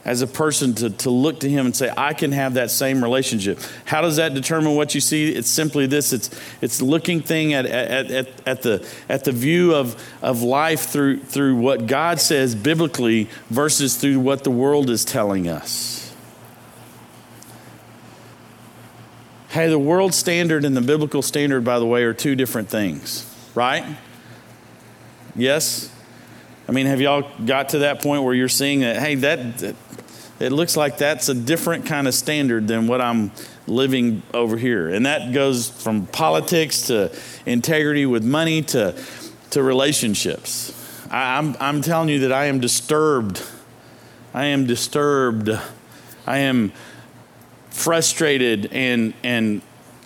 as 0.08 0.22
a 0.22 0.26
person 0.26 0.74
to, 0.74 0.88
to 0.88 1.10
look 1.10 1.40
to 1.40 1.50
him 1.50 1.66
and 1.66 1.76
say, 1.76 1.92
I 1.94 2.14
can 2.14 2.32
have 2.32 2.54
that 2.54 2.70
same 2.70 3.02
relationship. 3.04 3.60
How 3.84 4.00
does 4.00 4.16
that 4.16 4.32
determine 4.32 4.74
what 4.74 4.94
you 4.94 5.02
see? 5.02 5.30
It's 5.30 5.50
simply 5.50 5.86
this 5.86 6.14
it's, 6.14 6.30
it's 6.62 6.80
looking 6.80 7.20
thing 7.20 7.52
at, 7.52 7.66
at, 7.66 8.10
at, 8.10 8.28
at, 8.46 8.62
the, 8.62 8.88
at 9.10 9.24
the 9.24 9.32
view 9.32 9.74
of, 9.74 10.02
of 10.22 10.40
life 10.40 10.86
through, 10.86 11.18
through 11.18 11.56
what 11.56 11.86
God 11.86 12.20
says 12.20 12.54
biblically 12.54 13.28
versus 13.50 13.98
through 13.98 14.18
what 14.20 14.44
the 14.44 14.50
world 14.50 14.88
is 14.88 15.04
telling 15.04 15.46
us. 15.46 16.16
Hey, 19.50 19.68
the 19.68 19.78
world 19.78 20.14
standard 20.14 20.64
and 20.64 20.74
the 20.74 20.80
biblical 20.80 21.20
standard, 21.20 21.64
by 21.64 21.78
the 21.78 21.86
way, 21.86 22.04
are 22.04 22.14
two 22.14 22.34
different 22.34 22.70
things, 22.70 23.30
right? 23.54 23.84
Yes? 25.36 25.94
I 26.66 26.72
mean, 26.72 26.86
have 26.86 27.02
y'all 27.02 27.30
got 27.44 27.70
to 27.70 27.80
that 27.80 28.00
point 28.02 28.22
where 28.22 28.34
you're 28.34 28.48
seeing 28.48 28.80
that, 28.80 28.96
hey, 28.96 29.14
that, 29.16 29.58
that 29.58 29.76
it 30.40 30.52
looks 30.52 30.76
like 30.76 30.98
that's 30.98 31.28
a 31.28 31.34
different 31.34 31.86
kind 31.86 32.06
of 32.06 32.14
standard 32.14 32.68
than 32.68 32.86
what 32.86 33.00
I'm 33.00 33.32
living 33.66 34.22
over 34.32 34.56
here. 34.56 34.88
And 34.88 35.04
that 35.06 35.32
goes 35.32 35.68
from 35.68 36.06
politics 36.06 36.86
to 36.88 37.16
integrity 37.44 38.06
with 38.06 38.24
money 38.24 38.62
to, 38.62 38.94
to 39.50 39.62
relationships. 39.62 40.74
I, 41.10 41.38
I'm, 41.38 41.56
I'm 41.58 41.82
telling 41.82 42.08
you 42.08 42.20
that 42.20 42.32
I 42.32 42.46
am 42.46 42.60
disturbed. 42.60 43.44
I 44.32 44.46
am 44.46 44.66
disturbed. 44.66 45.50
I 46.26 46.38
am 46.38 46.72
frustrated 47.70 48.72
and, 48.72 49.14
and, 49.22 49.62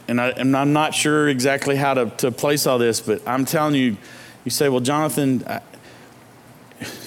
and, 0.08 0.20
I, 0.20 0.28
and 0.30 0.56
I'm 0.56 0.72
not 0.72 0.94
sure 0.94 1.28
exactly 1.28 1.76
how 1.76 1.94
to, 1.94 2.10
to 2.18 2.30
place 2.30 2.66
all 2.66 2.78
this, 2.78 3.00
but 3.00 3.26
I'm 3.26 3.44
telling 3.44 3.74
you, 3.74 3.96
you 4.44 4.50
say, 4.50 4.68
well, 4.68 4.80
Jonathan, 4.80 5.44
I, 5.46 5.60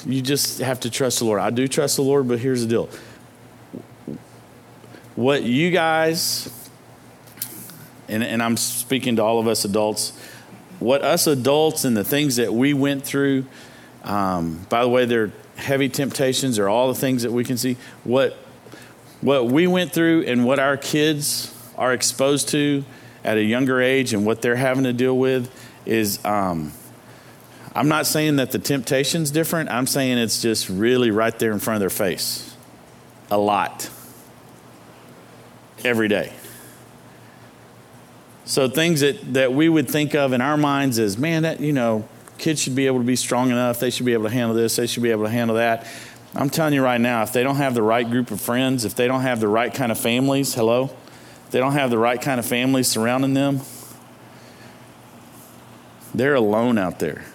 you 0.06 0.22
just 0.22 0.60
have 0.60 0.80
to 0.82 0.90
trust 0.90 1.20
the 1.20 1.26
Lord. 1.26 1.40
I 1.40 1.50
do 1.50 1.68
trust 1.68 1.98
the 1.98 2.02
Lord, 2.02 2.28
but 2.28 2.40
here's 2.40 2.62
the 2.62 2.68
deal 2.68 2.90
what 5.16 5.44
you 5.44 5.72
guys, 5.72 6.50
and, 8.08 8.24
and 8.24 8.44
I'm 8.44 8.58
speaking 8.58 9.16
to 9.16 9.24
all 9.24 9.40
of 9.40 9.48
us 9.48 9.66
adults, 9.66 10.12
what 10.80 11.02
us 11.02 11.26
adults 11.28 11.86
and 11.86 11.96
the 11.96 12.04
things 12.04 12.36
that 12.36 12.54
we 12.54 12.74
went 12.74 13.04
through, 13.04 13.46
um, 14.04 14.66
by 14.70 14.82
the 14.82 14.90
way, 14.90 15.06
they're 15.06 15.32
heavy 15.56 15.88
temptations, 15.88 16.60
are 16.60 16.68
all 16.68 16.90
the 16.90 17.00
things 17.00 17.24
that 17.24 17.32
we 17.32 17.44
can 17.44 17.58
see. 17.58 17.78
What, 18.04 18.34
what 19.22 19.48
we 19.48 19.68
went 19.68 19.94
through 19.94 20.24
and 20.24 20.46
what 20.46 20.60
our 20.60 20.76
kids 20.76 21.54
are 21.78 21.94
exposed 21.94 22.50
to 22.50 22.84
at 23.24 23.38
a 23.38 23.44
younger 23.44 23.82
age 23.82 24.14
and 24.14 24.26
what 24.26 24.42
they're 24.42 24.56
having 24.56 24.84
to 24.84 24.94
deal 24.94 25.18
with 25.18 25.50
is. 25.86 26.24
Um, 26.26 26.72
I'm 27.78 27.90
not 27.90 28.06
saying 28.06 28.38
that 28.38 28.52
the 28.52 28.60
temptation's 28.60 29.32
different. 29.32 29.70
I'm 29.70 29.86
saying 29.86 30.18
it's 30.18 30.42
just 30.42 30.70
really 30.70 31.12
right 31.12 31.38
there 31.38 31.52
in 31.52 31.60
front 31.60 31.76
of 31.76 31.80
their 31.82 31.90
face. 31.90 32.56
A 33.30 33.38
lot 33.38 33.90
every 35.86 36.08
day. 36.08 36.34
So 38.46 38.68
things 38.68 39.02
that, 39.02 39.34
that 39.34 39.54
we 39.54 39.70
would 39.70 39.90
think 39.90 40.14
of 40.14 40.34
in 40.34 40.42
our 40.42 40.58
minds 40.58 41.00
as, 41.00 41.18
man, 41.18 41.44
that, 41.44 41.60
you 41.60 41.74
know, 41.74 42.08
kids 42.38 42.62
should 42.62 42.76
be 42.76 42.86
able 42.86 43.00
to 43.00 43.06
be 43.06 43.16
strong 43.16 43.50
enough. 43.50 43.80
They 43.80 43.90
should 43.90 44.06
be 44.06 44.14
able 44.14 44.26
to 44.26 44.30
handle 44.30 44.56
this. 44.56 44.76
They 44.76 44.88
should 44.88 45.02
be 45.02 45.12
able 45.12 45.24
to 45.24 45.30
handle 45.30 45.56
that. 45.56 45.88
I'm 46.36 46.50
telling 46.50 46.74
you 46.74 46.84
right 46.84 47.00
now, 47.00 47.24
if 47.24 47.34
they 47.34 47.44
don't 47.44 47.56
have 47.56 47.74
the 47.74 47.82
right 47.82 48.08
group 48.08 48.30
of 48.30 48.42
friends, 48.42 48.86
if 48.86 48.94
they 48.94 49.08
don't 49.08 49.22
have 49.22 49.40
the 49.40 49.48
right 49.48 49.74
kind 49.74 49.92
of 49.92 49.98
families, 49.98 50.54
hello, 50.54 50.92
if 51.46 51.52
they 51.52 51.60
don't 51.60 51.72
have 51.72 51.90
the 51.90 51.98
right 51.98 52.22
kind 52.22 52.40
of 52.40 52.46
families 52.46 52.88
surrounding 52.88 53.34
them, 53.34 53.62
they're 56.14 56.36
alone 56.36 56.78
out 56.78 57.00
there. 57.00 57.26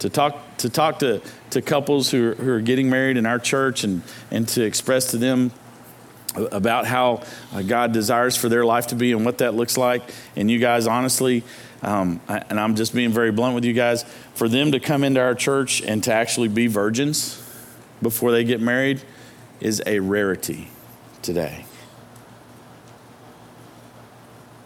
To 0.00 0.10
talk 0.10 0.56
to 0.58 0.70
talk 0.70 0.98
to, 1.00 1.20
to 1.50 1.60
couples 1.60 2.10
who 2.10 2.30
are, 2.30 2.34
who 2.34 2.50
are 2.52 2.60
getting 2.60 2.88
married 2.88 3.18
in 3.18 3.26
our 3.26 3.38
church 3.38 3.84
and, 3.84 4.02
and 4.30 4.48
to 4.48 4.62
express 4.62 5.10
to 5.10 5.18
them 5.18 5.52
about 6.36 6.86
how 6.86 7.22
uh, 7.52 7.62
God 7.62 7.92
desires 7.92 8.36
for 8.36 8.48
their 8.48 8.64
life 8.64 8.88
to 8.88 8.94
be 8.94 9.12
and 9.12 9.24
what 9.24 9.38
that 9.38 9.54
looks 9.54 9.76
like. 9.76 10.02
And 10.36 10.50
you 10.50 10.58
guys, 10.58 10.86
honestly, 10.86 11.42
um, 11.82 12.20
and 12.28 12.58
I'm 12.58 12.74
just 12.74 12.94
being 12.94 13.10
very 13.10 13.32
blunt 13.32 13.54
with 13.54 13.64
you 13.64 13.72
guys, 13.72 14.04
for 14.34 14.48
them 14.48 14.72
to 14.72 14.80
come 14.80 15.04
into 15.04 15.20
our 15.20 15.34
church 15.34 15.82
and 15.82 16.02
to 16.04 16.12
actually 16.12 16.48
be 16.48 16.66
virgins 16.66 17.42
before 18.02 18.32
they 18.32 18.44
get 18.44 18.60
married 18.60 19.02
is 19.60 19.82
a 19.86 20.00
rarity 20.00 20.68
today. 21.22 21.64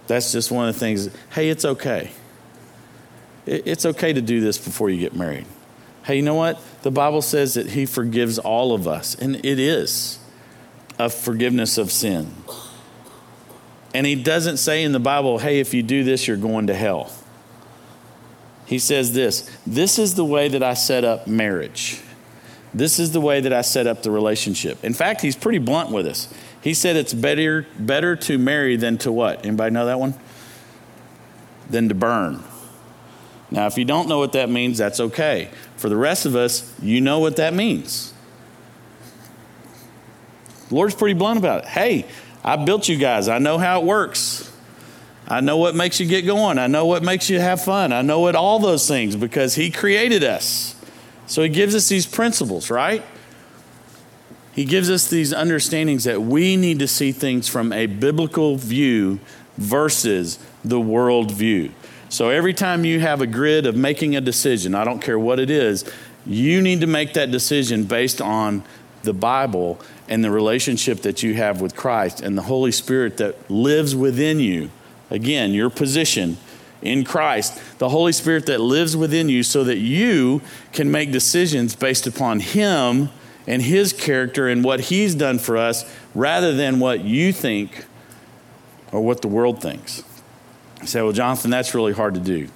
That's 0.06 0.32
just 0.32 0.50
one 0.50 0.68
of 0.68 0.74
the 0.74 0.80
things. 0.80 1.08
Hey, 1.32 1.50
it's 1.50 1.64
okay. 1.64 2.10
It's 3.46 3.86
okay 3.86 4.12
to 4.12 4.20
do 4.20 4.40
this 4.40 4.58
before 4.58 4.90
you 4.90 4.98
get 4.98 5.14
married. 5.14 5.46
Hey, 6.04 6.16
you 6.16 6.22
know 6.22 6.34
what? 6.34 6.60
The 6.82 6.90
Bible 6.90 7.22
says 7.22 7.54
that 7.54 7.70
He 7.70 7.86
forgives 7.86 8.38
all 8.38 8.72
of 8.74 8.88
us, 8.88 9.14
and 9.14 9.36
it 9.36 9.58
is 9.58 10.19
a 11.00 11.08
forgiveness 11.08 11.78
of 11.78 11.90
sin. 11.90 12.34
And 13.94 14.06
He 14.06 14.14
doesn't 14.14 14.58
say 14.58 14.84
in 14.84 14.92
the 14.92 15.00
Bible, 15.00 15.38
hey, 15.38 15.60
if 15.60 15.72
you 15.72 15.82
do 15.82 16.04
this, 16.04 16.28
you're 16.28 16.36
going 16.36 16.66
to 16.66 16.74
hell. 16.74 17.10
He 18.66 18.78
says 18.78 19.12
this 19.14 19.50
this 19.66 19.98
is 19.98 20.14
the 20.14 20.24
way 20.24 20.46
that 20.46 20.62
I 20.62 20.74
set 20.74 21.02
up 21.02 21.26
marriage. 21.26 22.00
This 22.72 23.00
is 23.00 23.10
the 23.10 23.20
way 23.20 23.40
that 23.40 23.52
I 23.52 23.62
set 23.62 23.88
up 23.88 24.04
the 24.04 24.12
relationship. 24.12 24.84
In 24.84 24.94
fact, 24.94 25.22
he's 25.22 25.34
pretty 25.34 25.58
blunt 25.58 25.90
with 25.90 26.06
us. 26.06 26.32
He 26.62 26.74
said 26.74 26.94
it's 26.94 27.12
better 27.12 27.66
better 27.78 28.14
to 28.14 28.38
marry 28.38 28.76
than 28.76 28.96
to 28.98 29.10
what? 29.10 29.44
Anybody 29.44 29.72
know 29.72 29.86
that 29.86 29.98
one? 29.98 30.14
Than 31.68 31.88
to 31.88 31.96
burn. 31.96 32.44
Now, 33.50 33.66
if 33.66 33.76
you 33.76 33.84
don't 33.84 34.08
know 34.08 34.18
what 34.18 34.32
that 34.32 34.48
means, 34.48 34.78
that's 34.78 35.00
okay. 35.00 35.50
For 35.76 35.88
the 35.88 35.96
rest 35.96 36.24
of 36.24 36.36
us, 36.36 36.72
you 36.80 37.00
know 37.00 37.18
what 37.18 37.36
that 37.36 37.52
means. 37.54 38.14
The 40.70 40.76
Lord's 40.76 40.94
pretty 40.94 41.14
blunt 41.14 41.38
about 41.38 41.64
it. 41.64 41.68
Hey, 41.68 42.06
I 42.42 42.56
built 42.56 42.88
you 42.88 42.96
guys. 42.96 43.28
I 43.28 43.38
know 43.38 43.58
how 43.58 43.80
it 43.80 43.86
works. 43.86 44.50
I 45.28 45.40
know 45.40 45.58
what 45.58 45.74
makes 45.74 46.00
you 46.00 46.06
get 46.06 46.22
going. 46.22 46.58
I 46.58 46.68
know 46.68 46.86
what 46.86 47.02
makes 47.02 47.28
you 47.28 47.38
have 47.38 47.62
fun. 47.62 47.92
I 47.92 48.02
know 48.02 48.20
what 48.20 48.34
all 48.34 48.58
those 48.58 48.88
things 48.88 49.14
because 49.16 49.56
He 49.56 49.70
created 49.70 50.24
us. 50.24 50.74
So 51.26 51.42
He 51.42 51.48
gives 51.48 51.74
us 51.74 51.88
these 51.88 52.06
principles, 52.06 52.70
right? 52.70 53.04
He 54.52 54.64
gives 54.64 54.90
us 54.90 55.08
these 55.08 55.32
understandings 55.32 56.04
that 56.04 56.22
we 56.22 56.56
need 56.56 56.78
to 56.80 56.88
see 56.88 57.12
things 57.12 57.48
from 57.48 57.72
a 57.72 57.86
biblical 57.86 58.56
view 58.56 59.20
versus 59.56 60.38
the 60.64 60.80
world 60.80 61.30
view. 61.32 61.72
So 62.08 62.28
every 62.28 62.54
time 62.54 62.84
you 62.84 63.00
have 63.00 63.20
a 63.20 63.26
grid 63.26 63.66
of 63.66 63.76
making 63.76 64.16
a 64.16 64.20
decision, 64.20 64.74
I 64.74 64.84
don't 64.84 65.00
care 65.00 65.18
what 65.18 65.38
it 65.38 65.50
is, 65.50 65.84
you 66.26 66.60
need 66.60 66.80
to 66.80 66.86
make 66.86 67.14
that 67.14 67.30
decision 67.30 67.84
based 67.84 68.20
on 68.20 68.64
the 69.02 69.12
Bible 69.12 69.80
and 70.10 70.24
the 70.24 70.30
relationship 70.30 71.02
that 71.02 71.22
you 71.22 71.34
have 71.34 71.60
with 71.60 71.76
Christ 71.76 72.20
and 72.20 72.36
the 72.36 72.42
Holy 72.42 72.72
Spirit 72.72 73.16
that 73.18 73.48
lives 73.48 73.94
within 73.94 74.40
you. 74.40 74.70
Again, 75.08 75.54
your 75.54 75.70
position 75.70 76.36
in 76.82 77.04
Christ, 77.04 77.60
the 77.78 77.88
Holy 77.88 78.12
Spirit 78.12 78.46
that 78.46 78.60
lives 78.60 78.96
within 78.96 79.28
you, 79.28 79.44
so 79.44 79.62
that 79.64 79.78
you 79.78 80.42
can 80.72 80.90
make 80.90 81.12
decisions 81.12 81.76
based 81.76 82.08
upon 82.08 82.40
Him 82.40 83.10
and 83.46 83.62
His 83.62 83.92
character 83.92 84.48
and 84.48 84.64
what 84.64 84.80
He's 84.80 85.14
done 85.14 85.38
for 85.38 85.56
us 85.56 85.84
rather 86.14 86.52
than 86.54 86.80
what 86.80 87.04
you 87.04 87.32
think 87.32 87.84
or 88.90 89.00
what 89.00 89.22
the 89.22 89.28
world 89.28 89.62
thinks. 89.62 90.02
You 90.80 90.88
say, 90.88 91.02
Well, 91.02 91.12
Jonathan, 91.12 91.50
that's 91.50 91.72
really 91.72 91.92
hard 91.92 92.14
to 92.14 92.20
do. 92.20 92.48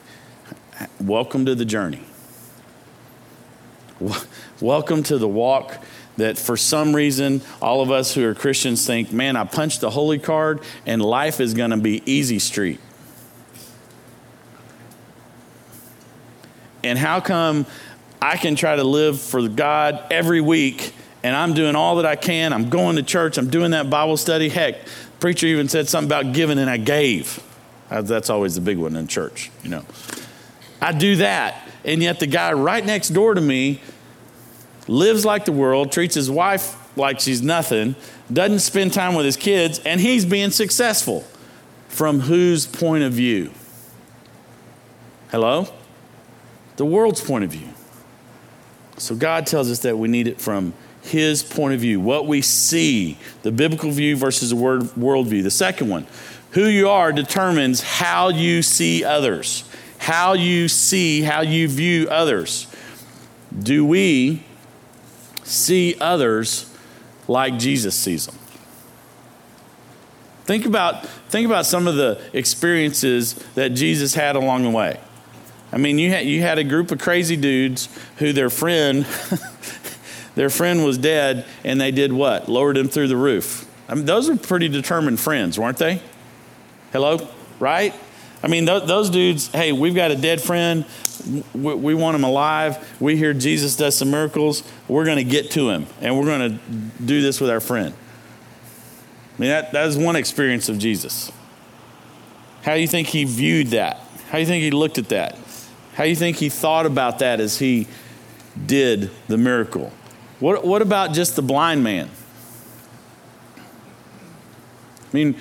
Welcome 1.00 1.46
to 1.46 1.54
the 1.54 1.64
journey. 1.64 2.02
Welcome 4.60 5.04
to 5.04 5.18
the 5.18 5.28
walk 5.28 5.78
that 6.16 6.38
for 6.38 6.56
some 6.56 6.94
reason 6.94 7.42
all 7.60 7.80
of 7.80 7.90
us 7.90 8.14
who 8.14 8.26
are 8.26 8.34
Christians 8.34 8.86
think, 8.86 9.12
man, 9.12 9.36
I 9.36 9.44
punched 9.44 9.80
the 9.80 9.90
holy 9.90 10.18
card 10.18 10.60
and 10.86 11.02
life 11.02 11.40
is 11.40 11.54
going 11.54 11.70
to 11.70 11.76
be 11.76 12.02
easy 12.10 12.38
street. 12.38 12.80
And 16.82 16.98
how 16.98 17.20
come 17.20 17.66
I 18.20 18.36
can 18.36 18.56
try 18.56 18.76
to 18.76 18.84
live 18.84 19.20
for 19.20 19.48
God 19.48 20.04
every 20.10 20.40
week 20.40 20.92
and 21.22 21.34
I'm 21.34 21.54
doing 21.54 21.74
all 21.74 21.96
that 21.96 22.06
I 22.06 22.16
can? 22.16 22.52
I'm 22.52 22.68
going 22.68 22.96
to 22.96 23.02
church, 23.02 23.38
I'm 23.38 23.50
doing 23.50 23.70
that 23.72 23.88
Bible 23.88 24.16
study. 24.16 24.48
Heck, 24.48 24.76
preacher 25.18 25.46
even 25.46 25.68
said 25.68 25.88
something 25.88 26.08
about 26.08 26.34
giving 26.34 26.58
and 26.58 26.68
I 26.68 26.76
gave. 26.76 27.42
Uh, 27.90 28.02
that's 28.02 28.30
always 28.30 28.54
the 28.54 28.60
big 28.60 28.78
one 28.78 28.96
in 28.96 29.06
church, 29.06 29.50
you 29.62 29.70
know. 29.70 29.84
I 30.80 30.92
do 30.92 31.16
that. 31.16 31.68
And 31.84 32.02
yet 32.02 32.20
the 32.20 32.26
guy 32.26 32.52
right 32.52 32.84
next 32.84 33.10
door 33.10 33.34
to 33.34 33.40
me 33.40 33.80
lives 34.88 35.24
like 35.24 35.44
the 35.44 35.52
world, 35.52 35.92
treats 35.92 36.14
his 36.14 36.30
wife 36.30 36.76
like 36.96 37.20
she's 37.20 37.42
nothing, 37.42 37.96
doesn't 38.32 38.60
spend 38.60 38.92
time 38.92 39.14
with 39.14 39.26
his 39.26 39.36
kids, 39.36 39.80
and 39.80 40.00
he's 40.00 40.24
being 40.24 40.50
successful. 40.50 41.24
From 41.88 42.20
whose 42.20 42.66
point 42.66 43.04
of 43.04 43.12
view? 43.12 43.52
Hello? 45.30 45.68
The 46.76 46.84
world's 46.84 47.20
point 47.20 47.44
of 47.44 47.50
view. 47.50 47.68
So 48.98 49.14
God 49.14 49.46
tells 49.46 49.70
us 49.70 49.80
that 49.80 49.96
we 49.96 50.08
need 50.08 50.26
it 50.26 50.40
from 50.40 50.74
his 51.02 51.42
point 51.42 51.74
of 51.74 51.80
view, 51.80 52.00
what 52.00 52.26
we 52.26 52.40
see, 52.40 53.18
the 53.42 53.52
biblical 53.52 53.90
view 53.90 54.16
versus 54.16 54.50
the 54.50 54.56
word, 54.56 54.96
world 54.96 55.28
view. 55.28 55.42
The 55.42 55.50
second 55.50 55.88
one, 55.88 56.06
who 56.52 56.66
you 56.66 56.88
are 56.88 57.12
determines 57.12 57.82
how 57.82 58.28
you 58.28 58.62
see 58.62 59.04
others, 59.04 59.68
how 59.98 60.32
you 60.32 60.68
see, 60.68 61.22
how 61.22 61.42
you 61.42 61.68
view 61.68 62.08
others. 62.08 62.66
Do 63.56 63.84
we 63.84 64.42
see 65.44 65.96
others 66.00 66.70
like 67.28 67.58
Jesus 67.58 67.94
sees 67.94 68.26
them. 68.26 68.36
Think 70.44 70.66
about, 70.66 71.06
think 71.30 71.46
about 71.46 71.64
some 71.64 71.86
of 71.86 71.96
the 71.96 72.20
experiences 72.34 73.34
that 73.54 73.70
Jesus 73.70 74.14
had 74.14 74.36
along 74.36 74.64
the 74.64 74.70
way. 74.70 75.00
I 75.72 75.78
mean, 75.78 75.98
you 75.98 76.10
had, 76.10 76.26
you 76.26 76.42
had 76.42 76.58
a 76.58 76.64
group 76.64 76.90
of 76.90 76.98
crazy 76.98 77.36
dudes 77.36 77.88
who 78.18 78.32
their 78.32 78.50
friend, 78.50 79.06
their 80.34 80.50
friend 80.50 80.84
was 80.84 80.98
dead, 80.98 81.46
and 81.64 81.80
they 81.80 81.90
did 81.90 82.12
what? 82.12 82.48
Lowered 82.48 82.76
him 82.76 82.88
through 82.88 83.08
the 83.08 83.16
roof. 83.16 83.68
I 83.88 83.94
mean, 83.94 84.04
those 84.04 84.28
are 84.28 84.36
pretty 84.36 84.68
determined 84.68 85.18
friends, 85.18 85.58
weren't 85.58 85.78
they? 85.78 86.02
Hello? 86.92 87.26
Right? 87.58 87.94
I 88.42 88.48
mean, 88.48 88.66
th- 88.66 88.84
those 88.84 89.08
dudes, 89.08 89.48
hey, 89.48 89.72
we've 89.72 89.94
got 89.94 90.10
a 90.10 90.16
dead 90.16 90.42
friend 90.42 90.84
we, 91.54 91.74
we 91.74 91.94
want 91.94 92.14
him 92.14 92.24
alive. 92.24 92.96
We 93.00 93.16
hear 93.16 93.32
Jesus 93.32 93.76
does 93.76 93.96
some 93.96 94.10
miracles. 94.10 94.62
We're 94.88 95.04
going 95.04 95.18
to 95.18 95.24
get 95.24 95.50
to 95.52 95.70
him, 95.70 95.86
and 96.00 96.18
we're 96.18 96.26
going 96.26 96.58
to 96.58 97.04
do 97.04 97.22
this 97.22 97.40
with 97.40 97.50
our 97.50 97.60
friend. 97.60 97.94
I 99.36 99.40
mean, 99.40 99.50
that, 99.50 99.72
that 99.72 99.86
is 99.86 99.96
one 99.96 100.16
experience 100.16 100.68
of 100.68 100.78
Jesus. 100.78 101.32
How 102.62 102.74
do 102.74 102.80
you 102.80 102.88
think 102.88 103.08
he 103.08 103.24
viewed 103.24 103.68
that? 103.68 103.98
How 104.28 104.34
do 104.34 104.40
you 104.40 104.46
think 104.46 104.62
he 104.62 104.70
looked 104.70 104.98
at 104.98 105.08
that? 105.10 105.38
How 105.94 106.04
do 106.04 106.10
you 106.10 106.16
think 106.16 106.36
he 106.36 106.48
thought 106.48 106.86
about 106.86 107.18
that 107.20 107.40
as 107.40 107.58
he 107.58 107.86
did 108.66 109.10
the 109.28 109.36
miracle? 109.36 109.92
What, 110.40 110.64
what 110.64 110.82
about 110.82 111.12
just 111.12 111.36
the 111.36 111.42
blind 111.42 111.82
man? 111.84 112.10
I 113.56 115.16
mean, 115.16 115.36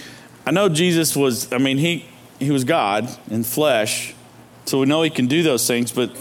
I 0.46 0.52
know 0.52 0.69
Jesus 0.69 1.15
was, 1.15 1.52
I 1.52 1.58
mean, 1.58 1.78
he, 1.78 2.06
he 2.39 2.52
was 2.52 2.63
God 2.63 3.10
in 3.30 3.43
flesh, 3.43 4.13
so 4.65 4.80
we 4.80 4.86
know 4.86 5.02
he 5.02 5.10
can 5.10 5.28
do 5.28 5.43
those 5.43 5.67
things, 5.67 5.91
but 5.91 6.15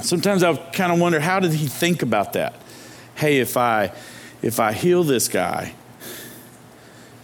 sometimes 0.00 0.42
I 0.42 0.54
kind 0.54 0.92
of 0.92 0.98
wonder 0.98 1.20
how 1.20 1.40
did 1.40 1.52
he 1.52 1.66
think 1.66 2.02
about 2.02 2.32
that? 2.34 2.54
Hey, 3.14 3.38
if 3.38 3.56
I 3.56 3.92
if 4.42 4.60
I 4.60 4.72
heal 4.72 5.02
this 5.02 5.28
guy, 5.28 5.72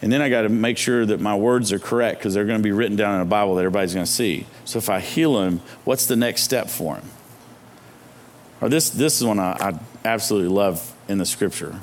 and 0.01 0.13
then 0.13 0.21
I 0.21 0.29
got 0.29 0.43
to 0.43 0.49
make 0.49 0.79
sure 0.79 1.07
that 1.07 1.21
my 1.21 1.37
words 1.37 1.73
are 1.73 1.79
correct 1.79 2.19
because 2.19 2.35
they're 2.35 2.45
going 2.45 2.59
to 2.59 2.63
be 2.63 2.73
written 2.73 2.97
down 2.97 3.17
in 3.17 3.21
a 3.21 3.27
Bible 3.27 3.55
that 3.55 3.61
everybody's 3.61 3.95
going 3.95 4.07
to 4.07 4.11
see. 4.11 4.47
So 4.65 4.79
if 4.79 4.89
I 4.89 5.01
heal 5.01 5.43
him, 5.43 5.61
what's 5.85 6.07
the 6.07 6.17
next 6.17 6.43
step 6.43 6.69
for 6.69 6.97
him? 6.97 7.05
Or 8.61 8.69
this 8.69 8.91
this 8.91 9.21
is 9.21 9.27
one 9.27 9.39
I, 9.39 9.53
I 9.53 9.79
absolutely 10.05 10.49
love 10.49 10.95
in 11.09 11.19
the 11.19 11.27
scripture. 11.27 11.81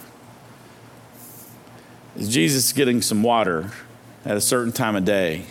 Is 2.17 2.29
Jesus 2.29 2.73
getting 2.73 3.01
some 3.01 3.23
water 3.23 3.71
at 4.25 4.35
a 4.35 4.41
certain 4.41 4.73
time 4.73 4.95
of 4.95 5.05
day? 5.05 5.45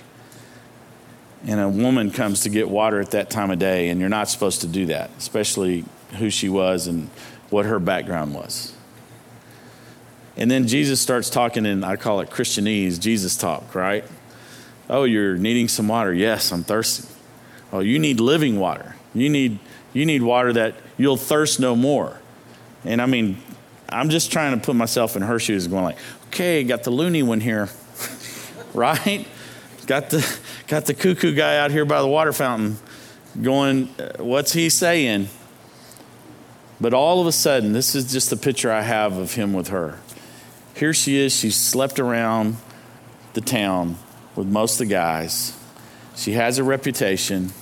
And 1.46 1.61
a 1.61 1.68
woman 1.68 2.11
comes 2.11 2.40
to 2.40 2.48
get 2.48 2.68
water 2.68 3.01
at 3.01 3.12
that 3.12 3.31
time 3.31 3.51
of 3.51 3.59
day, 3.59 3.88
and 3.88 4.01
you're 4.01 4.09
not 4.09 4.29
supposed 4.29 4.62
to 4.62 4.66
do 4.66 4.87
that, 4.87 5.11
especially 5.18 5.85
who 6.18 6.31
she 6.31 6.48
was 6.48 6.87
and 6.87 7.09
what 7.51 7.66
her 7.66 7.79
background 7.79 8.35
was. 8.35 8.74
And 10.37 10.51
then 10.51 10.68
Jesus 10.68 11.01
starts 11.01 11.31
talking 11.31 11.66
in, 11.66 11.83
I 11.83 11.96
call 11.96 12.20
it 12.20 12.31
Christianese, 12.31 13.01
Jesus 13.01 13.37
talk, 13.37 13.74
right? 13.74 14.05
Oh, 14.88 15.05
you're 15.05 15.37
needing 15.37 15.68
some 15.68 15.88
water. 15.88 16.14
Yes, 16.14 16.53
I'm 16.53 16.62
thirsty. 16.62 17.09
Oh, 17.72 17.81
you 17.81 17.98
need 17.98 18.20
living 18.20 18.59
water. 18.59 18.94
You 19.14 19.29
need, 19.29 19.59
you 19.92 20.07
need 20.07 20.22
water 20.22 20.53
that 20.53 20.74
you'll 20.96 21.16
thirst 21.16 21.61
no 21.61 21.74
more. 21.77 22.20
And 22.85 23.03
I 23.03 23.07
mean, 23.07 23.42
I'm 23.88 24.11
just 24.11 24.31
trying 24.31 24.59
to 24.59 24.64
put 24.64 24.77
myself 24.77 25.16
in 25.16 25.22
her 25.22 25.38
shoes, 25.38 25.66
going 25.66 25.85
like, 25.85 25.98
okay, 26.29 26.62
got 26.62 26.85
the 26.85 26.90
loony 26.90 27.22
one 27.22 27.40
here, 27.40 27.68
right? 28.74 29.27
Got 29.87 30.11
the 30.11 30.38
got 30.68 30.85
the 30.85 30.94
cuckoo 30.94 31.35
guy 31.35 31.59
out 31.59 31.70
here 31.70 31.85
by 31.85 32.00
the 32.00 32.07
water 32.07 32.33
fountain 32.33 32.76
going, 33.40 33.88
uh, 33.98 34.22
what's 34.22 34.52
he 34.52 34.68
saying? 34.68 35.28
But 36.81 36.94
all 36.94 37.20
of 37.20 37.26
a 37.26 37.33
sudden, 37.33 37.72
this 37.72 37.94
is 37.94 38.12
just 38.12 38.31
the 38.31 38.37
picture 38.37 38.70
I 38.70 38.83
have 38.83 39.16
of 39.16 39.35
him 39.35 39.52
with 39.52 39.68
her. 39.68 39.98
Here 40.74 40.94
she 40.94 41.16
is, 41.16 41.35
she's 41.35 41.57
slept 41.57 41.98
around 41.98 42.57
the 43.33 43.40
town 43.40 43.96
with 44.37 44.46
most 44.46 44.74
of 44.74 44.87
the 44.87 44.94
guys. 44.94 45.59
She 46.14 46.33
has 46.33 46.59
a 46.59 46.64
reputation. 46.64 47.52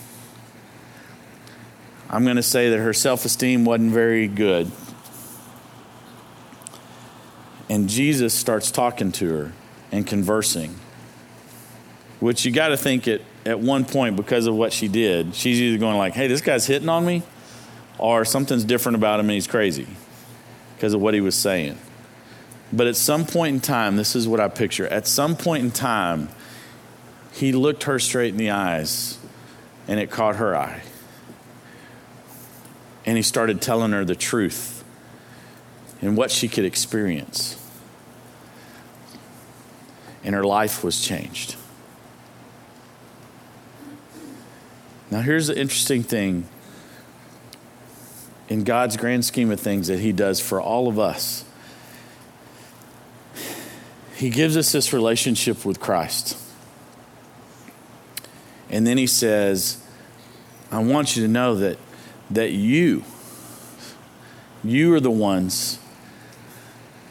I'm 2.10 2.24
going 2.24 2.36
to 2.36 2.42
say 2.42 2.70
that 2.70 2.78
her 2.78 2.92
self 2.92 3.24
esteem 3.24 3.64
wasn't 3.64 3.92
very 3.92 4.28
good. 4.28 4.70
And 7.68 7.88
Jesus 7.88 8.34
starts 8.34 8.70
talking 8.70 9.12
to 9.12 9.28
her 9.28 9.52
and 9.90 10.06
conversing 10.06 10.76
which 12.20 12.44
you 12.44 12.50
got 12.50 12.68
to 12.68 12.76
think 12.76 13.06
at, 13.08 13.20
at 13.44 13.60
one 13.60 13.84
point 13.84 14.16
because 14.16 14.46
of 14.46 14.54
what 14.54 14.72
she 14.72 14.88
did 14.88 15.34
she's 15.34 15.60
either 15.60 15.78
going 15.78 15.96
like 15.96 16.14
hey 16.14 16.26
this 16.26 16.40
guy's 16.40 16.66
hitting 16.66 16.88
on 16.88 17.04
me 17.04 17.22
or 17.98 18.24
something's 18.24 18.64
different 18.64 18.96
about 18.96 19.20
him 19.20 19.26
and 19.26 19.34
he's 19.34 19.46
crazy 19.46 19.86
because 20.74 20.92
of 20.92 21.00
what 21.00 21.14
he 21.14 21.20
was 21.20 21.34
saying. 21.34 21.78
But 22.72 22.86
at 22.86 22.96
some 22.96 23.24
point 23.24 23.54
in 23.54 23.60
time, 23.60 23.96
this 23.96 24.14
is 24.14 24.28
what 24.28 24.40
I 24.40 24.48
picture. 24.48 24.86
At 24.88 25.06
some 25.06 25.36
point 25.36 25.64
in 25.64 25.70
time, 25.70 26.28
he 27.32 27.52
looked 27.52 27.84
her 27.84 27.98
straight 27.98 28.30
in 28.30 28.36
the 28.36 28.50
eyes 28.50 29.18
and 29.88 30.00
it 30.00 30.10
caught 30.10 30.36
her 30.36 30.56
eye. 30.56 30.82
And 33.04 33.16
he 33.16 33.22
started 33.22 33.62
telling 33.62 33.92
her 33.92 34.04
the 34.04 34.16
truth 34.16 34.84
and 36.02 36.16
what 36.16 36.30
she 36.30 36.48
could 36.48 36.64
experience. 36.64 37.62
And 40.24 40.34
her 40.34 40.44
life 40.44 40.82
was 40.82 41.00
changed. 41.00 41.56
Now, 45.10 45.20
here's 45.20 45.46
the 45.46 45.58
interesting 45.58 46.02
thing 46.02 46.48
in 48.48 48.64
God's 48.64 48.96
grand 48.96 49.24
scheme 49.24 49.50
of 49.50 49.60
things 49.60 49.88
that 49.88 50.00
He 50.00 50.12
does 50.12 50.40
for 50.40 50.60
all 50.60 50.88
of 50.88 50.98
us. 50.98 51.44
He 54.14 54.30
gives 54.30 54.56
us 54.56 54.72
this 54.72 54.92
relationship 54.92 55.64
with 55.64 55.78
Christ. 55.78 56.38
And 58.70 58.86
then 58.86 58.98
He 58.98 59.06
says, 59.06 59.84
I 60.70 60.82
want 60.82 61.16
you 61.16 61.22
to 61.22 61.28
know 61.28 61.54
that, 61.56 61.78
that 62.30 62.52
you, 62.52 63.04
you 64.64 64.92
are 64.94 65.00
the 65.00 65.10
ones 65.10 65.78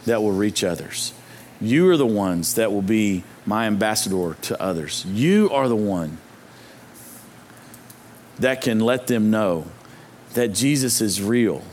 that 0.05 0.21
will 0.21 0.33
reach 0.33 0.63
others. 0.63 1.13
You 1.61 1.89
are 1.89 1.97
the 1.97 2.05
ones 2.05 2.55
that 2.55 2.71
will 2.71 2.81
be 2.81 3.23
my 3.45 3.65
ambassador 3.65 4.35
to 4.41 4.61
others. 4.61 5.05
You 5.05 5.49
are 5.51 5.69
the 5.69 5.75
one 5.75 6.17
that 8.39 8.61
can 8.61 8.79
let 8.79 9.07
them 9.07 9.31
know 9.31 9.65
that 10.33 10.49
Jesus 10.49 11.01
is 11.01 11.21
real. 11.21 11.63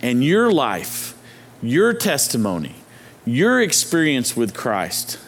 And 0.00 0.22
your 0.24 0.50
life, 0.50 1.16
your 1.62 1.92
testimony, 1.92 2.74
your 3.24 3.60
experience 3.60 4.36
with 4.36 4.54
Christ 4.54 5.18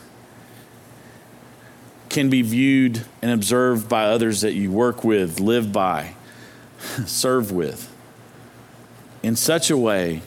can 2.09 2.29
be 2.29 2.43
viewed 2.43 3.05
and 3.23 3.31
observed 3.31 3.89
by 3.89 4.05
others 4.05 4.41
that 4.41 4.55
you 4.55 4.71
work 4.71 5.05
with, 5.05 5.39
live 5.39 5.73
by, 5.73 6.15
serve 7.07 7.53
with 7.53 7.91
in 9.23 9.37
such 9.37 9.71
a 9.71 9.77
way 9.77 10.23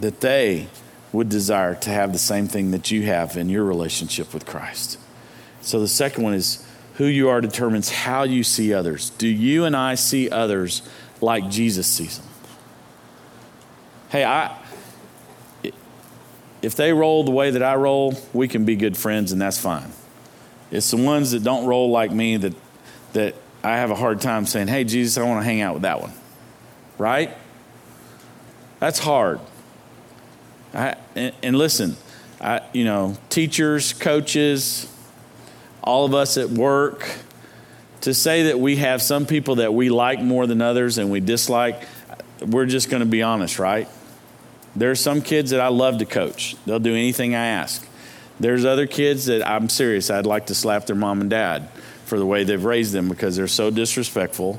that 0.00 0.20
they 0.20 0.68
would 1.12 1.28
desire 1.28 1.74
to 1.76 1.90
have 1.90 2.12
the 2.12 2.18
same 2.18 2.48
thing 2.48 2.72
that 2.72 2.90
you 2.90 3.02
have 3.02 3.36
in 3.36 3.48
your 3.48 3.64
relationship 3.64 4.34
with 4.34 4.44
Christ. 4.44 4.98
So 5.60 5.80
the 5.80 5.88
second 5.88 6.24
one 6.24 6.34
is 6.34 6.66
who 6.94 7.06
you 7.06 7.28
are 7.28 7.40
determines 7.40 7.90
how 7.90 8.22
you 8.22 8.44
see 8.44 8.72
others. 8.72 9.10
Do 9.10 9.28
you 9.28 9.64
and 9.64 9.76
I 9.76 9.94
see 9.94 10.30
others 10.30 10.82
like 11.20 11.50
Jesus 11.50 11.86
sees 11.86 12.18
them? 12.18 12.28
Hey, 14.10 14.24
I 14.24 14.56
if 16.62 16.74
they 16.76 16.92
roll 16.94 17.24
the 17.24 17.30
way 17.30 17.50
that 17.50 17.62
I 17.62 17.74
roll, 17.74 18.14
we 18.32 18.48
can 18.48 18.64
be 18.64 18.74
good 18.74 18.96
friends 18.96 19.32
and 19.32 19.40
that's 19.40 19.58
fine. 19.58 19.92
It's 20.70 20.90
the 20.90 20.96
ones 20.96 21.32
that 21.32 21.44
don't 21.44 21.66
roll 21.66 21.90
like 21.90 22.10
me 22.10 22.36
that 22.38 22.54
that 23.12 23.34
I 23.62 23.76
have 23.76 23.90
a 23.90 23.94
hard 23.94 24.20
time 24.20 24.46
saying, 24.46 24.68
"Hey 24.68 24.84
Jesus, 24.84 25.18
I 25.18 25.24
want 25.24 25.40
to 25.40 25.44
hang 25.44 25.60
out 25.60 25.74
with 25.74 25.82
that 25.82 26.00
one." 26.00 26.12
Right? 26.96 27.36
That's 28.80 28.98
hard. 28.98 29.40
I, 30.72 30.96
and, 31.14 31.34
and 31.42 31.56
listen, 31.56 31.96
I, 32.40 32.62
you 32.72 32.84
know, 32.84 33.16
teachers, 33.30 33.92
coaches, 33.92 34.88
all 35.84 36.04
of 36.04 36.14
us 36.14 36.36
at 36.36 36.50
work, 36.50 37.08
to 38.00 38.12
say 38.12 38.44
that 38.44 38.58
we 38.58 38.76
have 38.76 39.00
some 39.00 39.26
people 39.26 39.56
that 39.56 39.72
we 39.72 39.88
like 39.90 40.20
more 40.20 40.46
than 40.46 40.60
others 40.60 40.98
and 40.98 41.10
we 41.10 41.20
dislike, 41.20 41.86
we're 42.40 42.66
just 42.66 42.90
going 42.90 43.00
to 43.00 43.06
be 43.08 43.22
honest, 43.22 43.58
right? 43.58 43.88
There 44.74 44.90
are 44.90 44.96
some 44.96 45.22
kids 45.22 45.50
that 45.50 45.60
I 45.60 45.68
love 45.68 45.98
to 45.98 46.04
coach. 46.04 46.56
They'll 46.66 46.78
do 46.80 46.92
anything 46.92 47.34
I 47.34 47.46
ask. 47.46 47.86
There's 48.40 48.64
other 48.64 48.86
kids 48.86 49.26
that 49.26 49.46
I'm 49.46 49.68
serious, 49.68 50.10
I'd 50.10 50.26
like 50.26 50.46
to 50.46 50.54
slap 50.54 50.86
their 50.86 50.96
mom 50.96 51.20
and 51.20 51.30
dad 51.30 51.68
for 52.04 52.18
the 52.18 52.26
way 52.26 52.44
they've 52.44 52.64
raised 52.64 52.92
them 52.92 53.08
because 53.08 53.36
they're 53.36 53.46
so 53.46 53.70
disrespectful 53.70 54.58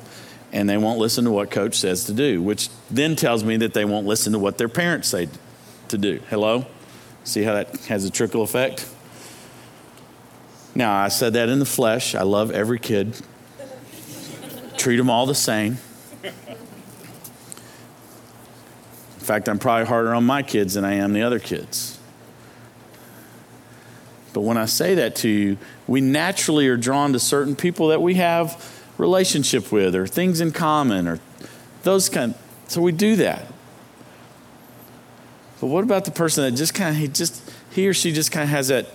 and 0.54 0.70
they 0.70 0.78
won't 0.78 1.00
listen 1.00 1.26
to 1.26 1.32
what 1.32 1.52
coach 1.52 1.76
says 1.76 2.06
to 2.06 2.14
do, 2.14 2.42
which 2.42 2.70
then 2.90 3.16
tells 3.16 3.44
me 3.44 3.58
that 3.58 3.74
they 3.74 3.84
won't 3.84 4.08
listen 4.08 4.32
to 4.34 4.40
what 4.40 4.58
their 4.58 4.70
parents 4.70 5.10
say 5.10 5.28
to 5.90 5.98
do. 5.98 6.22
Hello? 6.30 6.66
See 7.26 7.44
how 7.44 7.54
that 7.54 7.76
has 7.88 8.06
a 8.06 8.10
trickle 8.10 8.42
effect? 8.42 8.90
Now, 10.76 10.94
I 10.94 11.08
said 11.08 11.34
that 11.34 11.48
in 11.48 11.60
the 11.60 11.66
flesh. 11.66 12.16
I 12.16 12.24
love 12.24 12.52
every 12.52 12.80
kid, 12.80 13.20
treat 14.78 14.98
them 14.98 15.10
all 15.10 15.26
the 15.26 15.34
same. 15.34 15.78
In 19.26 19.28
fact, 19.28 19.48
I'm 19.48 19.58
probably 19.58 19.88
harder 19.88 20.14
on 20.14 20.26
my 20.26 20.44
kids 20.44 20.74
than 20.76 20.86
I 20.86 20.96
am 20.96 21.14
the 21.14 21.24
other 21.24 21.40
kids. 21.40 21.98
But 24.34 24.42
when 24.42 24.58
I 24.58 24.66
say 24.66 24.96
that 24.96 25.16
to 25.18 25.30
you, 25.30 25.58
we 25.88 26.02
naturally 26.02 26.68
are 26.68 26.76
drawn 26.76 27.14
to 27.14 27.20
certain 27.20 27.56
people 27.56 27.88
that 27.88 28.02
we 28.02 28.16
have 28.16 28.84
relationship 28.98 29.72
with 29.72 29.96
or 29.96 30.06
things 30.06 30.42
in 30.42 30.52
common 30.52 31.08
or 31.08 31.22
those 31.84 32.10
kind. 32.10 32.36
So 32.68 32.82
we 32.82 32.92
do 32.92 33.16
that. 33.16 33.46
But 35.62 35.68
what 35.68 35.86
about 35.86 36.04
the 36.04 36.12
person 36.12 36.44
that 36.44 36.52
just 36.52 36.74
kind 36.74 36.90
of 36.90 36.98
he 36.98 37.08
just 37.08 37.50
he 37.72 37.88
or 37.88 37.94
she 37.94 38.12
just 38.12 38.32
kind 38.32 38.44
of 38.44 38.50
has 38.50 38.68
that 38.68 38.88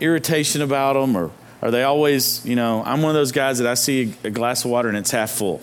irritation 0.00 0.62
about 0.62 0.94
them 0.94 1.16
or 1.16 1.30
are 1.62 1.70
they 1.70 1.82
always, 1.82 2.44
you 2.44 2.54
know, 2.54 2.82
I'm 2.84 3.02
one 3.02 3.10
of 3.10 3.14
those 3.14 3.32
guys 3.32 3.58
that 3.58 3.66
I 3.66 3.74
see 3.74 4.14
a 4.22 4.30
glass 4.30 4.64
of 4.64 4.70
water 4.70 4.88
and 4.88 4.96
it's 4.96 5.10
half 5.10 5.30
full. 5.30 5.60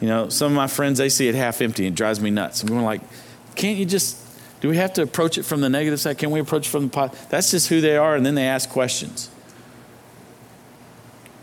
You 0.00 0.08
know, 0.08 0.28
some 0.28 0.52
of 0.52 0.56
my 0.56 0.68
friends, 0.68 0.98
they 0.98 1.08
see 1.08 1.28
it 1.28 1.34
half 1.34 1.60
empty 1.60 1.86
and 1.86 1.94
it 1.94 1.96
drives 1.96 2.20
me 2.20 2.30
nuts. 2.30 2.62
I'm 2.62 2.68
going 2.68 2.84
like, 2.84 3.00
can't 3.56 3.78
you 3.78 3.84
just, 3.84 4.22
do 4.60 4.68
we 4.68 4.76
have 4.76 4.92
to 4.94 5.02
approach 5.02 5.38
it 5.38 5.42
from 5.42 5.60
the 5.60 5.68
negative 5.68 6.00
side? 6.00 6.18
Can 6.18 6.30
we 6.30 6.40
approach 6.40 6.66
it 6.66 6.70
from 6.70 6.84
the 6.84 6.90
positive? 6.90 7.28
That's 7.30 7.50
just 7.50 7.68
who 7.68 7.80
they 7.80 7.96
are. 7.96 8.14
And 8.14 8.24
then 8.24 8.34
they 8.34 8.46
ask 8.46 8.68
questions. 8.68 9.30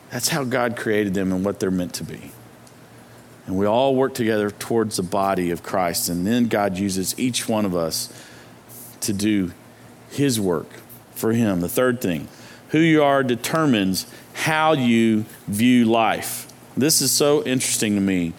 That's 0.09 0.29
how 0.29 0.43
God 0.43 0.77
created 0.77 1.13
them 1.13 1.33
and 1.33 1.43
what 1.43 1.59
they're 1.59 1.71
meant 1.71 1.95
to 1.95 2.03
be. 2.03 2.31
And 3.45 3.57
we 3.57 3.65
all 3.65 3.95
work 3.95 4.13
together 4.13 4.51
towards 4.51 4.97
the 4.97 5.03
body 5.03 5.51
of 5.51 5.63
Christ. 5.63 6.07
And 6.07 6.25
then 6.25 6.47
God 6.47 6.77
uses 6.77 7.17
each 7.19 7.49
one 7.49 7.65
of 7.65 7.75
us 7.75 8.09
to 9.01 9.11
do 9.11 9.51
his 10.11 10.39
work 10.39 10.69
for 11.15 11.33
Him. 11.33 11.61
The 11.61 11.69
third 11.69 12.01
thing, 12.01 12.27
who 12.69 12.79
you 12.79 13.03
are 13.03 13.23
determines 13.23 14.07
how 14.33 14.73
you 14.73 15.25
view 15.47 15.85
life. 15.85 16.51
This 16.75 17.01
is 17.01 17.11
so 17.11 17.43
interesting 17.43 17.95
to 17.95 18.01
me 18.01 18.33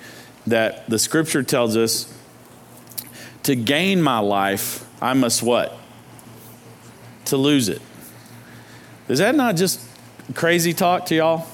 that 0.47 0.89
the 0.91 0.99
scripture 0.99 1.43
tells 1.43 1.77
us 1.77 2.13
to 3.45 3.55
gain 3.55 4.03
my 4.03 4.19
life, 4.19 4.87
I 5.01 5.15
must 5.15 5.43
what? 5.43 5.77
To 7.27 7.37
lose 7.37 7.69
it. 7.69 7.81
Is 9.09 9.19
that 9.19 9.35
not 9.35 9.57
just 9.57 9.81
crazy 10.35 10.73
talk 10.73 11.07
to 11.07 11.15
y'all? 11.15 11.47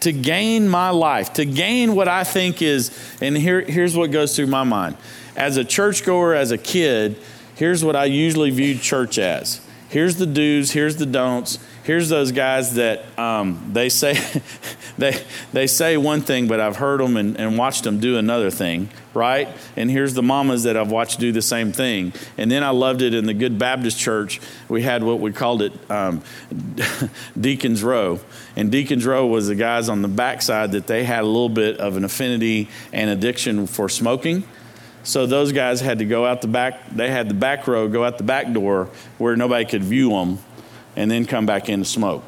To 0.00 0.12
gain 0.12 0.68
my 0.68 0.90
life, 0.90 1.32
to 1.34 1.44
gain 1.44 1.94
what 1.94 2.06
I 2.06 2.22
think 2.22 2.62
is, 2.62 2.96
and 3.20 3.36
here, 3.36 3.60
here's 3.62 3.96
what 3.96 4.10
goes 4.10 4.36
through 4.36 4.46
my 4.46 4.62
mind. 4.62 4.96
As 5.34 5.56
a 5.56 5.64
churchgoer, 5.64 6.34
as 6.34 6.52
a 6.52 6.58
kid, 6.58 7.16
here's 7.56 7.84
what 7.84 7.96
I 7.96 8.04
usually 8.04 8.50
viewed 8.50 8.80
church 8.80 9.18
as 9.18 9.60
here's 9.88 10.16
the 10.16 10.26
do's, 10.26 10.72
here's 10.72 10.96
the 10.96 11.06
don'ts. 11.06 11.58
Here's 11.84 12.08
those 12.08 12.32
guys 12.32 12.74
that 12.74 13.16
um, 13.16 13.70
they 13.72 13.88
say 13.88 14.18
they 14.98 15.22
they 15.52 15.68
say 15.68 15.96
one 15.96 16.20
thing, 16.20 16.48
but 16.48 16.58
I've 16.58 16.76
heard 16.76 16.98
them 16.98 17.16
and, 17.16 17.38
and, 17.38 17.56
watched 17.56 17.84
them 17.84 18.00
do 18.00 18.18
another 18.18 18.50
thing, 18.50 18.88
right? 19.14 19.48
And 19.76 19.88
here's 19.88 20.12
the 20.14 20.22
mamas 20.22 20.64
that 20.64 20.76
I've 20.76 20.90
watched 20.90 21.20
do 21.20 21.30
the 21.30 21.42
same 21.42 21.70
thing. 21.70 22.12
And 22.36 22.50
then 22.50 22.64
I 22.64 22.70
loved 22.70 23.02
it 23.02 23.14
in 23.14 23.26
the 23.26 23.34
Good 23.34 23.56
Baptist 23.56 24.00
Church. 24.00 24.40
We 24.68 24.82
had 24.82 25.04
what 25.04 25.20
we 25.20 25.32
called 25.32 25.62
it 25.62 25.72
um, 25.88 26.22
Deacons 27.40 27.84
Row, 27.84 28.18
and 28.56 28.72
Deacons 28.72 29.06
Row 29.06 29.26
was 29.26 29.46
the 29.46 29.54
guys 29.54 29.88
on 29.88 30.02
the 30.02 30.08
backside 30.08 30.72
that 30.72 30.88
they 30.88 31.04
had 31.04 31.20
a 31.20 31.28
little 31.28 31.48
bit 31.48 31.78
of 31.78 31.96
an 31.96 32.04
affinity 32.04 32.68
and 32.92 33.10
addiction 33.10 33.68
for 33.68 33.88
smoking. 33.88 34.42
So 35.06 35.24
those 35.24 35.52
guys 35.52 35.80
had 35.80 36.00
to 36.00 36.04
go 36.04 36.26
out 36.26 36.42
the 36.42 36.48
back. 36.48 36.90
They 36.90 37.08
had 37.08 37.28
the 37.28 37.34
back 37.34 37.68
row 37.68 37.86
go 37.86 38.04
out 38.04 38.18
the 38.18 38.24
back 38.24 38.52
door 38.52 38.90
where 39.18 39.36
nobody 39.36 39.64
could 39.64 39.84
view 39.84 40.10
them, 40.10 40.40
and 40.96 41.08
then 41.08 41.26
come 41.26 41.46
back 41.46 41.68
in 41.68 41.78
to 41.78 41.84
smoke 41.84 42.24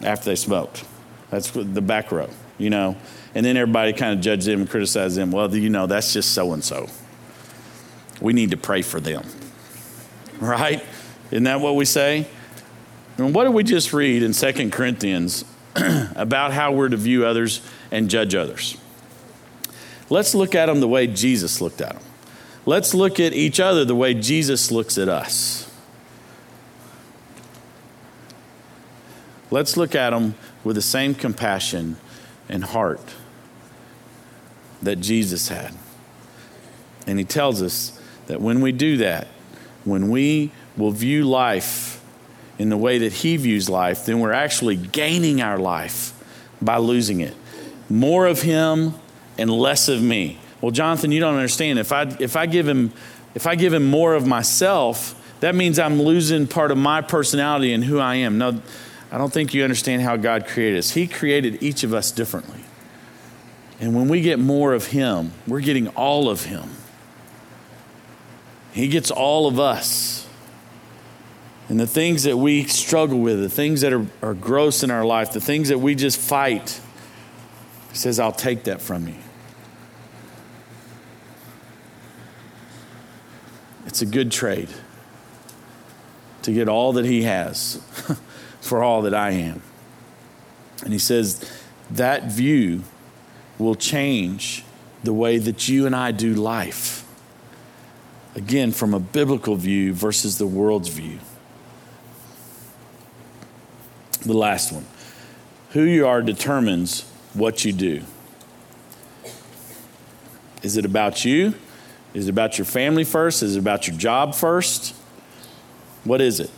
after 0.00 0.30
they 0.30 0.36
smoked. 0.36 0.82
That's 1.28 1.50
the 1.50 1.82
back 1.82 2.10
row, 2.10 2.30
you 2.56 2.70
know. 2.70 2.96
And 3.34 3.44
then 3.44 3.58
everybody 3.58 3.92
kind 3.92 4.14
of 4.16 4.24
judged 4.24 4.46
them 4.46 4.62
and 4.62 4.70
criticized 4.70 5.18
them. 5.18 5.30
Well, 5.30 5.54
you 5.54 5.68
know, 5.68 5.86
that's 5.86 6.14
just 6.14 6.32
so 6.32 6.54
and 6.54 6.64
so. 6.64 6.88
We 8.18 8.32
need 8.32 8.50
to 8.52 8.56
pray 8.56 8.80
for 8.80 8.98
them, 8.98 9.26
right? 10.40 10.82
Isn't 11.30 11.44
that 11.44 11.60
what 11.60 11.76
we 11.76 11.84
say? 11.84 12.26
And 13.18 13.34
what 13.34 13.44
did 13.44 13.52
we 13.52 13.62
just 13.62 13.92
read 13.92 14.22
in 14.22 14.32
Second 14.32 14.72
Corinthians 14.72 15.44
about 16.16 16.54
how 16.54 16.72
we're 16.72 16.88
to 16.88 16.96
view 16.96 17.26
others 17.26 17.60
and 17.90 18.08
judge 18.08 18.34
others? 18.34 18.78
Let's 20.08 20.34
look 20.34 20.54
at 20.54 20.64
them 20.64 20.80
the 20.80 20.88
way 20.88 21.06
Jesus 21.06 21.60
looked 21.60 21.82
at 21.82 21.92
them. 21.92 22.02
Let's 22.64 22.94
look 22.94 23.18
at 23.18 23.32
each 23.32 23.58
other 23.58 23.84
the 23.84 23.94
way 23.94 24.14
Jesus 24.14 24.70
looks 24.70 24.96
at 24.98 25.08
us. 25.08 25.68
Let's 29.50 29.76
look 29.76 29.94
at 29.94 30.10
them 30.10 30.34
with 30.64 30.76
the 30.76 30.82
same 30.82 31.14
compassion 31.14 31.96
and 32.48 32.64
heart 32.64 33.14
that 34.80 34.96
Jesus 34.96 35.48
had. 35.48 35.74
And 37.06 37.18
he 37.18 37.24
tells 37.24 37.60
us 37.60 38.00
that 38.26 38.40
when 38.40 38.60
we 38.60 38.72
do 38.72 38.96
that, 38.98 39.26
when 39.84 40.08
we 40.08 40.52
will 40.76 40.92
view 40.92 41.24
life 41.24 42.02
in 42.58 42.68
the 42.68 42.76
way 42.76 42.98
that 42.98 43.12
he 43.12 43.36
views 43.36 43.68
life, 43.68 44.06
then 44.06 44.20
we're 44.20 44.32
actually 44.32 44.76
gaining 44.76 45.42
our 45.42 45.58
life 45.58 46.12
by 46.62 46.76
losing 46.76 47.20
it. 47.20 47.34
More 47.90 48.26
of 48.26 48.42
him 48.42 48.94
and 49.36 49.50
less 49.50 49.88
of 49.88 50.00
me. 50.00 50.38
Well, 50.62 50.70
Jonathan, 50.70 51.12
you 51.12 51.20
don't 51.20 51.34
understand. 51.34 51.78
If 51.78 51.92
I 51.92 52.04
if 52.18 52.36
I 52.36 52.46
give 52.46 52.66
him 52.66 52.92
if 53.34 53.46
I 53.46 53.56
give 53.56 53.74
him 53.74 53.84
more 53.84 54.14
of 54.14 54.26
myself, 54.26 55.18
that 55.40 55.54
means 55.54 55.78
I'm 55.78 56.00
losing 56.00 56.46
part 56.46 56.70
of 56.70 56.78
my 56.78 57.02
personality 57.02 57.72
and 57.72 57.84
who 57.84 57.98
I 57.98 58.14
am. 58.14 58.38
No, 58.38 58.62
I 59.10 59.18
don't 59.18 59.32
think 59.32 59.52
you 59.52 59.64
understand 59.64 60.02
how 60.02 60.16
God 60.16 60.46
created 60.46 60.78
us. 60.78 60.92
He 60.92 61.06
created 61.06 61.62
each 61.62 61.82
of 61.82 61.92
us 61.92 62.12
differently. 62.12 62.60
And 63.80 63.96
when 63.96 64.08
we 64.08 64.20
get 64.20 64.38
more 64.38 64.72
of 64.72 64.86
him, 64.86 65.32
we're 65.48 65.60
getting 65.60 65.88
all 65.88 66.30
of 66.30 66.44
him. 66.44 66.70
He 68.72 68.86
gets 68.86 69.10
all 69.10 69.48
of 69.48 69.58
us. 69.58 70.28
And 71.68 71.80
the 71.80 71.86
things 71.86 72.22
that 72.22 72.36
we 72.36 72.64
struggle 72.64 73.18
with, 73.18 73.40
the 73.40 73.48
things 73.48 73.80
that 73.80 73.92
are, 73.92 74.06
are 74.22 74.34
gross 74.34 74.84
in 74.84 74.90
our 74.90 75.04
life, 75.04 75.32
the 75.32 75.40
things 75.40 75.68
that 75.70 75.78
we 75.78 75.94
just 75.94 76.18
fight, 76.18 76.80
He 77.90 77.96
says, 77.96 78.20
I'll 78.20 78.30
take 78.30 78.64
that 78.64 78.80
from 78.80 79.08
you. 79.08 79.14
It's 83.92 84.00
a 84.00 84.06
good 84.06 84.32
trade 84.32 84.70
to 86.44 86.50
get 86.50 86.66
all 86.66 86.94
that 86.94 87.04
He 87.04 87.24
has 87.24 87.76
for 88.62 88.82
all 88.82 89.02
that 89.02 89.12
I 89.12 89.32
am. 89.32 89.60
And 90.82 90.94
He 90.94 90.98
says, 90.98 91.46
that 91.90 92.32
view 92.32 92.84
will 93.58 93.74
change 93.74 94.64
the 95.04 95.12
way 95.12 95.36
that 95.36 95.68
you 95.68 95.84
and 95.84 95.94
I 95.94 96.10
do 96.10 96.32
life. 96.32 97.06
Again, 98.34 98.72
from 98.72 98.94
a 98.94 98.98
biblical 98.98 99.56
view 99.56 99.92
versus 99.92 100.38
the 100.38 100.46
world's 100.46 100.88
view. 100.88 101.18
The 104.22 104.32
last 104.32 104.72
one 104.72 104.86
who 105.72 105.82
you 105.82 106.06
are 106.06 106.22
determines 106.22 107.02
what 107.34 107.66
you 107.66 107.74
do. 107.74 108.04
Is 110.62 110.78
it 110.78 110.86
about 110.86 111.26
you? 111.26 111.52
Is 112.14 112.26
it 112.26 112.30
about 112.30 112.58
your 112.58 112.64
family 112.64 113.04
first? 113.04 113.42
Is 113.42 113.56
it 113.56 113.58
about 113.58 113.86
your 113.86 113.96
job 113.96 114.34
first? 114.34 114.94
What 116.04 116.20
is 116.20 116.40
it? 116.40 116.50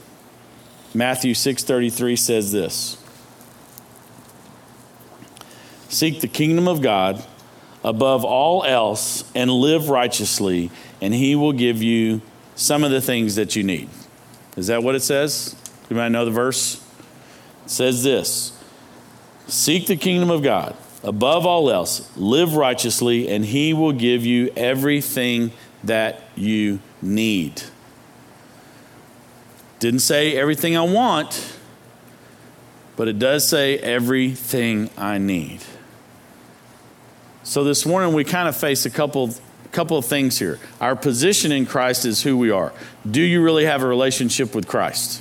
Matthew 0.95 1.35
6:33 1.35 2.17
says 2.17 2.53
this. 2.53 2.97
Seek 5.89 6.21
the 6.21 6.29
kingdom 6.29 6.67
of 6.67 6.81
God 6.81 7.23
above 7.85 8.25
all 8.25 8.65
else 8.65 9.25
and 9.35 9.51
live 9.51 9.91
righteously, 9.91 10.71
and 11.01 11.15
he 11.15 11.37
will 11.37 11.53
give 11.53 11.83
you 11.83 12.21
some 12.57 12.83
of 12.83 12.91
the 12.91 13.01
things 13.01 13.35
that 13.37 13.55
you 13.55 13.63
need. 13.63 13.89
Is 14.57 14.69
that 14.69 14.83
what 14.83 14.95
it 14.95 15.03
says? 15.03 15.55
You 15.89 15.97
might 15.97 16.09
know 16.09 16.25
the 16.25 16.31
verse? 16.31 16.77
It 17.65 17.71
says 17.71 18.03
this 18.03 18.53
Seek 19.47 19.87
the 19.87 19.97
kingdom 19.97 20.31
of 20.31 20.43
God 20.43 20.77
above 21.05 21.47
all 21.47 21.71
else, 21.71 22.11
live 22.17 22.57
righteously, 22.57 23.29
and 23.29 23.45
he 23.45 23.73
will 23.73 23.93
give 23.93 24.25
you 24.25 24.51
everything 24.57 25.53
that 25.85 26.23
you 26.35 26.81
need. 27.03 27.63
Didn't 29.79 30.01
say 30.01 30.37
everything 30.37 30.77
I 30.77 30.83
want, 30.83 31.59
but 32.97 33.07
it 33.07 33.19
does 33.19 33.47
say 33.47 33.79
everything 33.79 34.89
I 34.97 35.19
need. 35.19 35.61
So 37.43 37.63
this 37.63 37.85
morning 37.85 38.15
we 38.15 38.25
kind 38.25 38.49
of 38.49 38.57
face 38.57 38.87
a 38.87 38.91
couple 38.91 39.35
couple 39.73 39.99
of 39.99 40.05
things 40.07 40.39
here. 40.39 40.61
Our 40.81 40.95
position 40.95 41.51
in 41.51 41.67
Christ 41.67 42.05
is 42.05 42.23
who 42.23 42.39
we 42.39 42.51
are. 42.51 42.73
Do 43.11 43.21
you 43.21 43.43
really 43.43 43.65
have 43.65 43.83
a 43.83 43.87
relationship 43.87 44.55
with 44.55 44.69
Christ? 44.69 45.21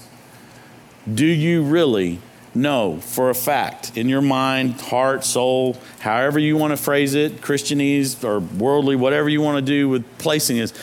Do 1.12 1.26
you 1.26 1.64
really 1.64 2.20
know 2.56 2.98
for 2.98 3.30
a 3.30 3.36
fact 3.36 3.98
in 3.98 4.10
your 4.10 4.22
mind, 4.22 4.80
heart, 4.80 5.24
soul, 5.24 5.78
however 6.00 6.40
you 6.40 6.58
want 6.58 6.72
to 6.72 6.78
phrase 6.78 7.16
it, 7.16 7.42
Christianese 7.42 8.24
or 8.24 8.40
worldly, 8.40 8.96
whatever 8.96 9.30
you 9.30 9.42
want 9.42 9.58
to 9.58 9.62
do 9.62 9.90
with 9.90 10.06
placing 10.18 10.58
this, 10.58 10.74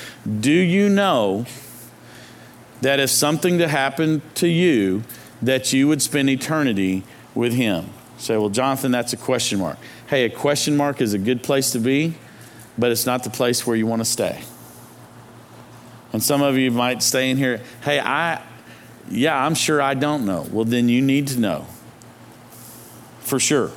do 0.40 0.52
you 0.52 0.88
know 0.88 1.46
that 2.80 2.98
if 2.98 3.10
something 3.10 3.58
to 3.58 3.68
happen 3.68 4.22
to 4.34 4.48
you, 4.48 5.02
that 5.42 5.72
you 5.72 5.88
would 5.88 6.02
spend 6.02 6.28
eternity 6.28 7.02
with 7.34 7.52
him? 7.52 7.90
Say, 8.18 8.36
well, 8.36 8.50
Jonathan, 8.50 8.90
that's 8.90 9.12
a 9.12 9.16
question 9.16 9.58
mark. 9.58 9.78
Hey, 10.08 10.24
a 10.24 10.30
question 10.30 10.76
mark 10.76 11.00
is 11.00 11.14
a 11.14 11.18
good 11.18 11.42
place 11.42 11.72
to 11.72 11.78
be, 11.78 12.14
but 12.76 12.90
it's 12.90 13.06
not 13.06 13.24
the 13.24 13.30
place 13.30 13.66
where 13.66 13.76
you 13.76 13.86
want 13.86 14.00
to 14.00 14.04
stay. 14.04 14.42
And 16.12 16.22
some 16.22 16.42
of 16.42 16.58
you 16.58 16.70
might 16.70 17.02
stay 17.02 17.30
in 17.30 17.36
here, 17.36 17.60
hey, 17.82 18.00
I, 18.00 18.42
yeah, 19.08 19.44
I'm 19.44 19.54
sure 19.54 19.80
I 19.80 19.94
don't 19.94 20.26
know. 20.26 20.46
Well, 20.50 20.64
then 20.64 20.88
you 20.88 21.00
need 21.00 21.28
to 21.28 21.40
know 21.40 21.66
for 23.20 23.38
sure 23.38 23.70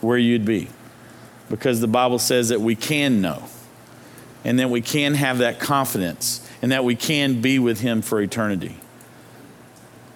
where 0.00 0.18
you'd 0.18 0.44
be. 0.44 0.68
Because 1.50 1.80
the 1.80 1.88
Bible 1.88 2.18
says 2.18 2.48
that 2.48 2.60
we 2.60 2.74
can 2.74 3.20
know 3.20 3.44
and 4.44 4.58
that 4.58 4.70
we 4.70 4.80
can 4.80 5.14
have 5.14 5.38
that 5.38 5.58
confidence 5.58 6.46
and 6.62 6.72
that 6.72 6.84
we 6.84 6.96
can 6.96 7.40
be 7.40 7.58
with 7.58 7.80
Him 7.80 8.02
for 8.02 8.20
eternity. 8.20 8.76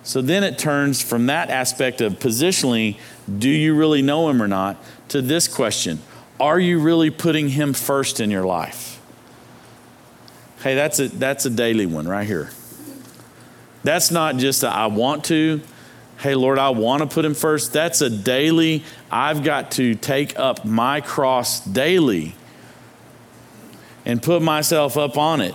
So 0.02 0.22
then 0.22 0.42
it 0.42 0.58
turns 0.58 1.02
from 1.02 1.26
that 1.26 1.50
aspect 1.50 2.00
of 2.00 2.14
positionally, 2.14 2.98
do 3.38 3.50
you 3.50 3.74
really 3.74 4.00
know 4.00 4.28
Him 4.30 4.42
or 4.42 4.48
not, 4.48 4.82
to 5.08 5.20
this 5.20 5.48
question 5.48 6.00
Are 6.40 6.58
you 6.58 6.80
really 6.80 7.11
putting 7.11 7.50
Him 7.50 7.74
first 7.74 8.20
in 8.20 8.30
your 8.30 8.44
life? 8.44 9.00
Hey, 10.62 10.74
that's 10.74 10.98
a, 10.98 11.08
that's 11.08 11.44
a 11.44 11.50
daily 11.50 11.87
one 11.87 12.08
right 12.08 12.26
here. 12.26 12.50
That's 13.88 14.11
not 14.11 14.37
just 14.37 14.64
a, 14.64 14.68
I 14.68 14.88
want 14.88 15.24
to. 15.24 15.62
Hey, 16.18 16.35
Lord, 16.35 16.59
I 16.59 16.68
want 16.68 17.01
to 17.01 17.09
put 17.09 17.24
him 17.24 17.33
first. 17.33 17.72
That's 17.72 18.03
a 18.03 18.11
daily, 18.11 18.85
I've 19.11 19.42
got 19.42 19.70
to 19.72 19.94
take 19.94 20.38
up 20.38 20.62
my 20.62 21.01
cross 21.01 21.64
daily 21.64 22.35
and 24.05 24.22
put 24.22 24.42
myself 24.42 24.98
up 24.98 25.16
on 25.16 25.40
it 25.40 25.55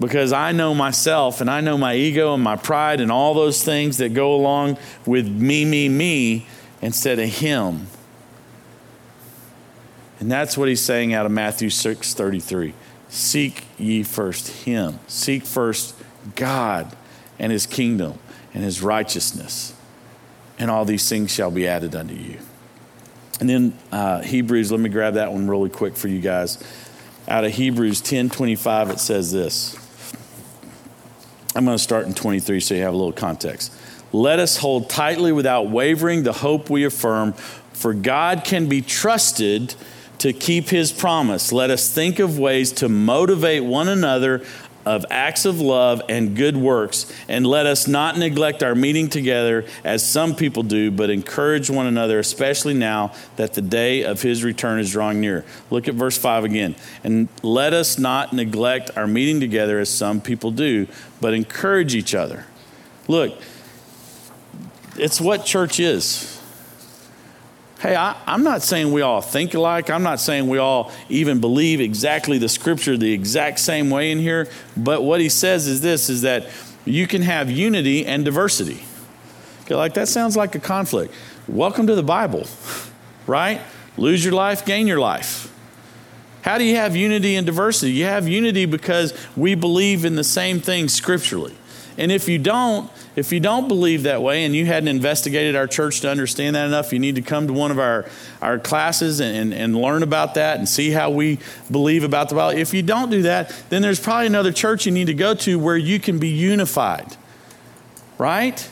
because 0.00 0.32
I 0.32 0.50
know 0.50 0.74
myself 0.74 1.40
and 1.40 1.48
I 1.48 1.60
know 1.60 1.78
my 1.78 1.94
ego 1.94 2.34
and 2.34 2.42
my 2.42 2.56
pride 2.56 3.00
and 3.00 3.12
all 3.12 3.32
those 3.32 3.62
things 3.62 3.98
that 3.98 4.12
go 4.12 4.34
along 4.34 4.76
with 5.06 5.28
me, 5.28 5.64
me, 5.64 5.88
me 5.88 6.48
instead 6.82 7.20
of 7.20 7.28
him. 7.28 7.86
And 10.18 10.28
that's 10.28 10.58
what 10.58 10.68
he's 10.68 10.82
saying 10.82 11.14
out 11.14 11.26
of 11.26 11.30
Matthew 11.30 11.70
6 11.70 12.12
33. 12.12 12.74
Seek 13.08 13.66
ye 13.78 14.02
first 14.02 14.64
him. 14.64 14.98
Seek 15.06 15.44
first 15.44 15.94
God 16.34 16.96
and 17.38 17.52
his 17.52 17.66
kingdom 17.66 18.18
and 18.54 18.64
his 18.64 18.82
righteousness, 18.82 19.74
and 20.58 20.70
all 20.70 20.84
these 20.84 21.08
things 21.08 21.32
shall 21.32 21.50
be 21.50 21.66
added 21.66 21.94
unto 21.94 22.14
you. 22.14 22.38
And 23.40 23.48
then 23.48 23.78
uh, 23.92 24.22
Hebrews, 24.22 24.72
let 24.72 24.80
me 24.80 24.88
grab 24.88 25.14
that 25.14 25.32
one 25.32 25.48
really 25.48 25.70
quick 25.70 25.96
for 25.96 26.08
you 26.08 26.20
guys. 26.20 26.62
Out 27.28 27.44
of 27.44 27.52
Hebrews 27.52 28.00
10 28.00 28.30
25, 28.30 28.90
it 28.90 29.00
says 29.00 29.32
this. 29.32 29.76
I'm 31.54 31.64
going 31.64 31.76
to 31.76 31.82
start 31.82 32.06
in 32.06 32.14
23 32.14 32.60
so 32.60 32.74
you 32.74 32.82
have 32.82 32.94
a 32.94 32.96
little 32.96 33.12
context. 33.12 33.72
Let 34.12 34.38
us 34.38 34.56
hold 34.56 34.88
tightly 34.88 35.32
without 35.32 35.68
wavering 35.68 36.22
the 36.22 36.32
hope 36.32 36.70
we 36.70 36.84
affirm, 36.84 37.32
for 37.72 37.92
God 37.92 38.44
can 38.44 38.68
be 38.68 38.80
trusted 38.80 39.74
to 40.18 40.32
keep 40.32 40.68
his 40.68 40.90
promise. 40.90 41.52
Let 41.52 41.70
us 41.70 41.92
think 41.92 42.18
of 42.18 42.38
ways 42.38 42.72
to 42.72 42.88
motivate 42.88 43.64
one 43.64 43.88
another 43.88 44.44
of 44.88 45.04
acts 45.10 45.44
of 45.44 45.60
love 45.60 46.00
and 46.08 46.34
good 46.34 46.56
works, 46.56 47.12
and 47.28 47.46
let 47.46 47.66
us 47.66 47.86
not 47.86 48.16
neglect 48.16 48.62
our 48.62 48.74
meeting 48.74 49.10
together 49.10 49.66
as 49.84 50.08
some 50.08 50.34
people 50.34 50.62
do, 50.62 50.90
but 50.90 51.10
encourage 51.10 51.68
one 51.68 51.86
another, 51.86 52.18
especially 52.18 52.72
now 52.72 53.12
that 53.36 53.52
the 53.52 53.60
day 53.60 54.02
of 54.02 54.22
his 54.22 54.42
return 54.42 54.80
is 54.80 54.90
drawing 54.90 55.20
near. 55.20 55.44
Look 55.70 55.88
at 55.88 55.94
verse 55.94 56.16
5 56.16 56.44
again. 56.44 56.74
And 57.04 57.28
let 57.42 57.74
us 57.74 57.98
not 57.98 58.32
neglect 58.32 58.96
our 58.96 59.06
meeting 59.06 59.40
together 59.40 59.78
as 59.78 59.90
some 59.90 60.22
people 60.22 60.52
do, 60.52 60.86
but 61.20 61.34
encourage 61.34 61.94
each 61.94 62.14
other. 62.14 62.46
Look, 63.08 63.38
it's 64.96 65.20
what 65.20 65.44
church 65.44 65.78
is. 65.78 66.37
Hey, 67.80 67.94
I, 67.94 68.16
am 68.26 68.42
not 68.42 68.62
saying 68.62 68.90
we 68.90 69.02
all 69.02 69.20
think 69.20 69.54
alike. 69.54 69.88
I'm 69.88 70.02
not 70.02 70.18
saying 70.18 70.48
we 70.48 70.58
all 70.58 70.90
even 71.08 71.40
believe 71.40 71.80
exactly 71.80 72.36
the 72.36 72.48
scripture 72.48 72.96
the 72.96 73.12
exact 73.12 73.60
same 73.60 73.88
way 73.88 74.10
in 74.10 74.18
here. 74.18 74.48
But 74.76 75.04
what 75.04 75.20
he 75.20 75.28
says 75.28 75.68
is 75.68 75.80
this 75.80 76.10
is 76.10 76.22
that 76.22 76.48
you 76.84 77.06
can 77.06 77.22
have 77.22 77.48
unity 77.52 78.04
and 78.04 78.24
diversity. 78.24 78.82
Okay, 79.62 79.76
like 79.76 79.94
that 79.94 80.08
sounds 80.08 80.36
like 80.36 80.56
a 80.56 80.58
conflict. 80.58 81.14
Welcome 81.46 81.86
to 81.86 81.94
the 81.94 82.02
Bible, 82.02 82.48
right? 83.28 83.60
Lose 83.96 84.24
your 84.24 84.34
life, 84.34 84.66
gain 84.66 84.88
your 84.88 84.98
life. 84.98 85.54
How 86.42 86.58
do 86.58 86.64
you 86.64 86.74
have 86.74 86.96
unity 86.96 87.36
and 87.36 87.46
diversity? 87.46 87.92
You 87.92 88.06
have 88.06 88.26
unity 88.26 88.64
because 88.64 89.14
we 89.36 89.54
believe 89.54 90.04
in 90.04 90.16
the 90.16 90.24
same 90.24 90.58
thing 90.58 90.88
scripturally. 90.88 91.56
And 91.96 92.10
if 92.10 92.28
you 92.28 92.38
don't, 92.38 92.90
if 93.18 93.32
you 93.32 93.40
don't 93.40 93.66
believe 93.66 94.04
that 94.04 94.22
way 94.22 94.44
and 94.44 94.54
you 94.54 94.64
hadn't 94.64 94.88
investigated 94.88 95.56
our 95.56 95.66
church 95.66 96.00
to 96.02 96.10
understand 96.10 96.54
that 96.56 96.66
enough, 96.66 96.92
you 96.92 96.98
need 96.98 97.16
to 97.16 97.22
come 97.22 97.48
to 97.48 97.52
one 97.52 97.70
of 97.70 97.78
our, 97.78 98.06
our 98.40 98.58
classes 98.58 99.20
and, 99.20 99.36
and, 99.36 99.54
and 99.54 99.76
learn 99.76 100.02
about 100.02 100.34
that 100.34 100.58
and 100.58 100.68
see 100.68 100.90
how 100.90 101.10
we 101.10 101.38
believe 101.70 102.04
about 102.04 102.28
the 102.28 102.36
Bible. 102.36 102.56
If 102.56 102.72
you 102.72 102.82
don't 102.82 103.10
do 103.10 103.22
that, 103.22 103.52
then 103.70 103.82
there's 103.82 103.98
probably 103.98 104.28
another 104.28 104.52
church 104.52 104.86
you 104.86 104.92
need 104.92 105.08
to 105.08 105.14
go 105.14 105.34
to 105.34 105.58
where 105.58 105.76
you 105.76 105.98
can 105.98 106.18
be 106.18 106.28
unified, 106.28 107.16
right? 108.18 108.70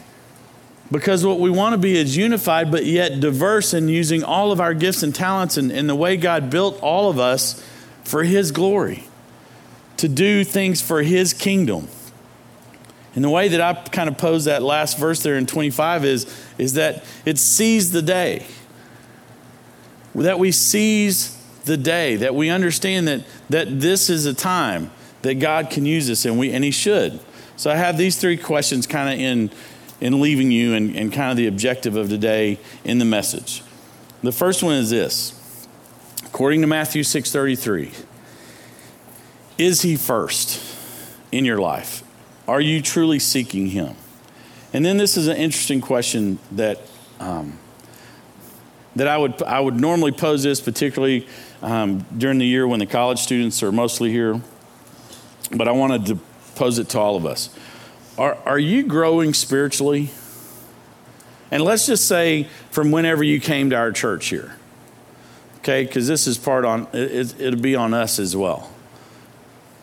Because 0.92 1.26
what 1.26 1.40
we 1.40 1.50
want 1.50 1.72
to 1.72 1.78
be 1.78 1.96
is 1.96 2.16
unified, 2.16 2.70
but 2.70 2.84
yet 2.84 3.18
diverse 3.18 3.74
and 3.74 3.90
using 3.90 4.22
all 4.22 4.52
of 4.52 4.60
our 4.60 4.74
gifts 4.74 5.02
and 5.02 5.12
talents 5.12 5.56
and, 5.56 5.72
and 5.72 5.88
the 5.88 5.96
way 5.96 6.16
God 6.16 6.50
built 6.50 6.80
all 6.80 7.10
of 7.10 7.18
us 7.18 7.62
for 8.04 8.22
His 8.22 8.52
glory, 8.52 9.08
to 9.96 10.08
do 10.08 10.44
things 10.44 10.80
for 10.80 11.02
His 11.02 11.34
kingdom. 11.34 11.88
And 13.16 13.24
the 13.24 13.30
way 13.30 13.48
that 13.48 13.60
I 13.60 13.74
kind 13.88 14.08
of 14.08 14.18
pose 14.18 14.44
that 14.44 14.62
last 14.62 14.98
verse 14.98 15.22
there 15.22 15.36
in 15.36 15.46
25 15.46 16.04
is, 16.04 16.44
is 16.58 16.74
that 16.74 17.02
it 17.24 17.38
seize 17.38 17.90
the 17.90 18.02
day. 18.02 18.46
That 20.14 20.38
we 20.38 20.52
seize 20.52 21.34
the 21.64 21.78
day, 21.78 22.16
that 22.16 22.34
we 22.34 22.50
understand 22.50 23.08
that, 23.08 23.24
that 23.50 23.80
this 23.80 24.08
is 24.10 24.26
a 24.26 24.34
time 24.34 24.90
that 25.22 25.36
God 25.36 25.70
can 25.70 25.86
use 25.86 26.08
us 26.10 26.26
and, 26.26 26.38
we, 26.38 26.52
and 26.52 26.62
He 26.62 26.70
should. 26.70 27.18
So 27.56 27.70
I 27.70 27.76
have 27.76 27.96
these 27.96 28.16
three 28.18 28.36
questions 28.36 28.86
kind 28.86 29.12
of 29.12 29.18
in, 29.18 29.50
in 30.00 30.20
leaving 30.20 30.50
you 30.50 30.74
and, 30.74 30.94
and 30.94 31.10
kind 31.10 31.30
of 31.30 31.38
the 31.38 31.46
objective 31.46 31.96
of 31.96 32.10
today 32.10 32.58
in 32.84 32.98
the 32.98 33.04
message. 33.06 33.62
The 34.22 34.32
first 34.32 34.62
one 34.62 34.74
is 34.74 34.90
this. 34.90 35.66
According 36.24 36.60
to 36.60 36.66
Matthew 36.66 37.02
6:33, 37.02 37.94
is 39.56 39.82
he 39.82 39.96
first 39.96 40.62
in 41.32 41.46
your 41.46 41.58
life? 41.58 42.05
Are 42.48 42.60
you 42.60 42.80
truly 42.80 43.18
seeking 43.18 43.68
Him? 43.68 43.96
And 44.72 44.84
then 44.84 44.96
this 44.96 45.16
is 45.16 45.26
an 45.26 45.36
interesting 45.36 45.80
question 45.80 46.38
that 46.52 46.80
um, 47.18 47.58
that 48.94 49.08
I 49.08 49.16
would 49.18 49.42
I 49.42 49.60
would 49.60 49.80
normally 49.80 50.12
pose 50.12 50.42
this, 50.42 50.60
particularly 50.60 51.26
um, 51.62 52.04
during 52.16 52.38
the 52.38 52.46
year 52.46 52.66
when 52.66 52.80
the 52.80 52.86
college 52.86 53.20
students 53.20 53.62
are 53.62 53.72
mostly 53.72 54.10
here. 54.10 54.40
But 55.50 55.68
I 55.68 55.72
wanted 55.72 56.06
to 56.06 56.18
pose 56.56 56.78
it 56.78 56.88
to 56.90 56.98
all 56.98 57.16
of 57.16 57.26
us. 57.26 57.50
Are 58.18 58.36
are 58.46 58.58
you 58.58 58.82
growing 58.82 59.34
spiritually? 59.34 60.10
And 61.50 61.62
let's 61.62 61.86
just 61.86 62.06
say 62.06 62.48
from 62.70 62.90
whenever 62.90 63.22
you 63.22 63.40
came 63.40 63.70
to 63.70 63.76
our 63.76 63.92
church 63.92 64.26
here, 64.26 64.56
okay? 65.58 65.84
Because 65.84 66.08
this 66.08 66.26
is 66.26 66.38
part 66.38 66.64
on 66.64 66.88
it, 66.92 67.40
it'll 67.40 67.60
be 67.60 67.76
on 67.76 67.94
us 67.94 68.18
as 68.18 68.36
well. 68.36 68.70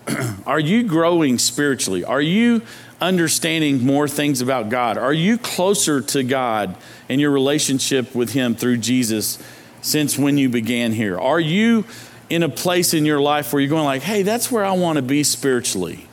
Are 0.46 0.60
you 0.60 0.84
growing 0.84 1.38
spiritually? 1.38 2.04
Are 2.04 2.22
you 2.22 2.62
understanding 3.00 3.86
more 3.86 4.08
things 4.08 4.42
about 4.42 4.70
God? 4.70 4.98
Are 4.98 5.14
you 5.14 5.38
closer 5.38 6.02
to 6.02 6.24
God 6.24 6.76
in 7.10 7.20
your 7.20 7.32
relationship 7.32 8.14
with 8.16 8.34
Him 8.34 8.56
through 8.56 8.78
Jesus 8.78 9.40
since 9.82 10.18
when 10.18 10.38
you 10.38 10.50
began 10.50 10.94
here? 10.94 11.20
Are 11.20 11.40
you 11.40 11.86
in 12.30 12.44
a 12.44 12.50
place 12.50 12.94
in 12.94 13.06
your 13.06 13.20
life 13.20 13.52
where 13.52 13.62
you're 13.62 13.70
going 13.70 13.86
like, 13.86 14.02
"Hey, 14.02 14.24
that's 14.24 14.52
where 14.52 14.66
I 14.66 14.72
want 14.72 14.96
to 14.98 15.02
be 15.02 15.24
spiritually." 15.24 16.08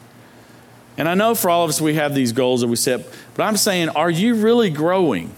And 1.00 1.08
I 1.08 1.14
know 1.14 1.34
for 1.34 1.48
all 1.48 1.64
of 1.64 1.70
us 1.70 1.80
we 1.80 1.94
have 1.94 2.14
these 2.14 2.32
goals 2.32 2.60
that 2.60 2.66
we 2.66 2.76
set, 2.76 3.06
but 3.34 3.44
I'm 3.44 3.56
saying, 3.56 3.88
are 3.88 4.10
you 4.10 4.34
really 4.34 4.68
growing? 4.68 5.32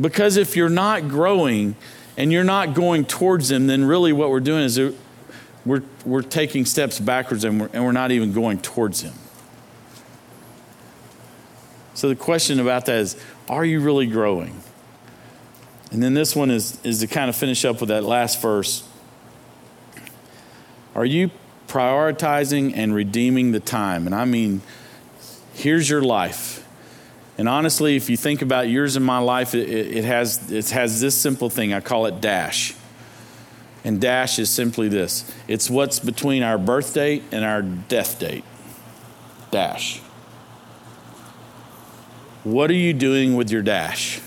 Because 0.00 0.36
if 0.36 0.56
you're 0.56 0.68
not 0.68 1.08
growing 1.08 1.76
and 2.16 2.32
you're 2.32 2.42
not 2.42 2.74
going 2.74 3.04
towards 3.04 3.50
them, 3.50 3.68
then 3.68 3.84
really 3.84 4.12
what 4.12 4.30
we're 4.30 4.40
doing 4.40 4.64
is 4.64 4.76
we're, 5.64 5.82
we're 6.04 6.22
taking 6.22 6.64
steps 6.64 7.00
backwards 7.00 7.44
and 7.44 7.60
we're, 7.60 7.70
and 7.72 7.84
we're 7.84 7.92
not 7.92 8.12
even 8.12 8.32
going 8.32 8.58
towards 8.58 9.00
Him. 9.00 9.14
So 11.94 12.08
the 12.08 12.16
question 12.16 12.60
about 12.60 12.86
that 12.86 12.98
is 12.98 13.16
are 13.48 13.64
you 13.64 13.80
really 13.80 14.06
growing? 14.06 14.60
And 15.90 16.02
then 16.02 16.14
this 16.14 16.34
one 16.34 16.50
is, 16.50 16.78
is 16.82 17.00
to 17.00 17.06
kind 17.06 17.28
of 17.28 17.36
finish 17.36 17.64
up 17.64 17.80
with 17.80 17.88
that 17.88 18.02
last 18.02 18.42
verse. 18.42 18.88
Are 20.94 21.04
you 21.04 21.30
prioritizing 21.68 22.72
and 22.74 22.94
redeeming 22.94 23.52
the 23.52 23.60
time? 23.60 24.06
And 24.06 24.14
I 24.14 24.24
mean, 24.24 24.60
here's 25.54 25.88
your 25.88 26.02
life. 26.02 26.66
And 27.38 27.48
honestly, 27.48 27.96
if 27.96 28.10
you 28.10 28.16
think 28.16 28.42
about 28.42 28.68
yours 28.68 28.96
and 28.96 29.04
my 29.04 29.18
life, 29.18 29.54
it, 29.54 29.68
it, 29.68 30.04
has, 30.04 30.50
it 30.50 30.70
has 30.70 31.00
this 31.00 31.16
simple 31.16 31.50
thing. 31.50 31.72
I 31.72 31.80
call 31.80 32.06
it 32.06 32.20
dash. 32.20 32.74
And 33.84 34.00
dash 34.00 34.38
is 34.38 34.48
simply 34.48 34.88
this 34.88 35.30
it's 35.46 35.68
what's 35.68 36.00
between 36.00 36.42
our 36.42 36.58
birth 36.58 36.94
date 36.94 37.22
and 37.30 37.44
our 37.44 37.62
death 37.62 38.18
date. 38.18 38.44
Dash. 39.50 40.00
What 42.42 42.70
are 42.70 42.74
you 42.74 42.92
doing 42.92 43.36
with 43.36 43.50
your 43.50 43.62
dash? 43.62 44.20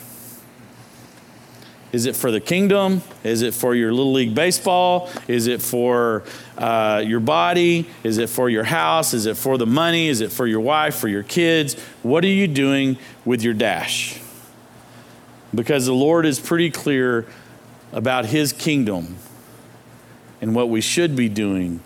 Is 1.92 2.06
it 2.06 2.16
for 2.16 2.32
the 2.32 2.40
kingdom? 2.40 3.02
Is 3.24 3.42
it 3.42 3.54
for 3.54 3.74
your 3.74 3.94
little 3.94 4.12
league 4.12 4.36
baseball? 4.36 5.10
Is 5.28 5.48
it 5.48 5.62
for 5.62 6.24
uh, 6.58 7.02
your 7.06 7.20
body? 7.20 7.90
Is 8.04 8.18
it 8.18 8.30
for 8.30 8.50
your 8.50 8.66
house? 8.66 9.14
Is 9.14 9.26
it 9.26 9.38
for 9.38 9.58
the 9.58 9.66
money? 9.66 10.08
Is 10.08 10.22
it 10.22 10.32
for 10.32 10.46
your 10.46 10.60
wife, 10.60 10.96
for 10.96 11.08
your 11.08 11.24
kids? 11.24 11.76
What 12.04 12.24
are 12.24 12.30
you 12.30 12.48
doing 12.48 12.98
with 13.24 13.42
your 13.42 13.54
dash? 13.54 14.20
Because 15.56 15.86
the 15.86 15.94
Lord 15.94 16.26
is 16.26 16.40
pretty 16.40 16.70
clear 16.70 17.26
about 17.94 18.26
his 18.26 18.52
kingdom 18.52 19.16
and 20.42 20.56
what 20.56 20.70
we 20.70 20.82
should 20.82 21.16
be 21.16 21.30
doing 21.30 21.82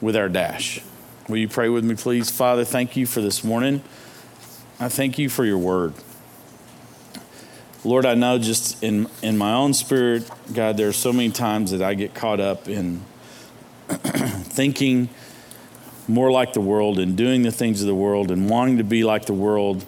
with 0.00 0.16
our 0.16 0.28
dash. 0.28 0.80
Will 1.28 1.38
you 1.38 1.48
pray 1.48 1.68
with 1.68 1.84
me, 1.84 1.94
please? 1.94 2.30
Father, 2.30 2.64
thank 2.64 2.96
you 2.96 3.06
for 3.06 3.20
this 3.20 3.42
morning. 3.42 3.82
I 4.78 4.88
thank 4.88 5.18
you 5.18 5.28
for 5.28 5.44
your 5.44 5.58
word. 5.58 5.94
Lord, 7.84 8.04
I 8.04 8.14
know 8.14 8.38
just 8.38 8.82
in, 8.82 9.08
in 9.22 9.38
my 9.38 9.52
own 9.52 9.72
spirit, 9.72 10.28
God, 10.52 10.76
there 10.76 10.88
are 10.88 10.92
so 10.92 11.12
many 11.12 11.30
times 11.30 11.70
that 11.70 11.82
I 11.82 11.94
get 11.94 12.14
caught 12.14 12.40
up 12.40 12.68
in 12.68 13.00
thinking 13.88 15.08
more 16.08 16.30
like 16.30 16.52
the 16.52 16.60
world 16.60 16.98
and 16.98 17.16
doing 17.16 17.42
the 17.42 17.52
things 17.52 17.80
of 17.80 17.86
the 17.86 17.94
world 17.94 18.30
and 18.30 18.48
wanting 18.48 18.78
to 18.78 18.84
be 18.84 19.04
like 19.04 19.26
the 19.26 19.32
world. 19.32 19.84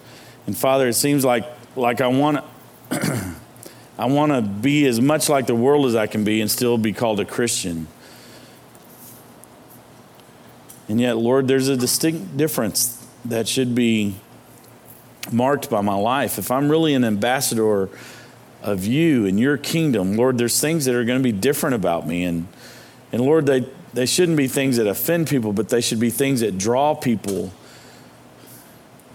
And 0.46 0.56
Father, 0.56 0.88
it 0.88 0.94
seems 0.94 1.24
like 1.24 1.44
like 1.76 2.00
I 2.00 2.08
want 2.08 2.44
to 2.90 3.27
I 3.98 4.06
want 4.06 4.32
to 4.32 4.40
be 4.40 4.86
as 4.86 5.00
much 5.00 5.28
like 5.28 5.48
the 5.48 5.56
world 5.56 5.86
as 5.86 5.96
I 5.96 6.06
can 6.06 6.22
be 6.22 6.40
and 6.40 6.48
still 6.48 6.78
be 6.78 6.92
called 6.92 7.18
a 7.18 7.24
Christian. 7.24 7.88
And 10.88 11.00
yet, 11.00 11.16
Lord, 11.16 11.48
there's 11.48 11.68
a 11.68 11.76
distinct 11.76 12.36
difference 12.36 13.04
that 13.24 13.48
should 13.48 13.74
be 13.74 14.14
marked 15.32 15.68
by 15.68 15.80
my 15.80 15.96
life. 15.96 16.38
If 16.38 16.50
I'm 16.50 16.70
really 16.70 16.94
an 16.94 17.04
ambassador 17.04 17.88
of 18.62 18.84
you 18.84 19.26
and 19.26 19.38
your 19.38 19.56
kingdom, 19.58 20.16
Lord, 20.16 20.38
there's 20.38 20.60
things 20.60 20.84
that 20.84 20.94
are 20.94 21.04
going 21.04 21.18
to 21.18 21.22
be 21.22 21.32
different 21.32 21.74
about 21.74 22.06
me. 22.06 22.22
And, 22.22 22.46
and 23.12 23.20
Lord, 23.20 23.46
they, 23.46 23.68
they 23.94 24.06
shouldn't 24.06 24.38
be 24.38 24.46
things 24.46 24.76
that 24.76 24.86
offend 24.86 25.28
people, 25.28 25.52
but 25.52 25.70
they 25.70 25.80
should 25.80 26.00
be 26.00 26.10
things 26.10 26.40
that 26.40 26.56
draw 26.56 26.94
people. 26.94 27.52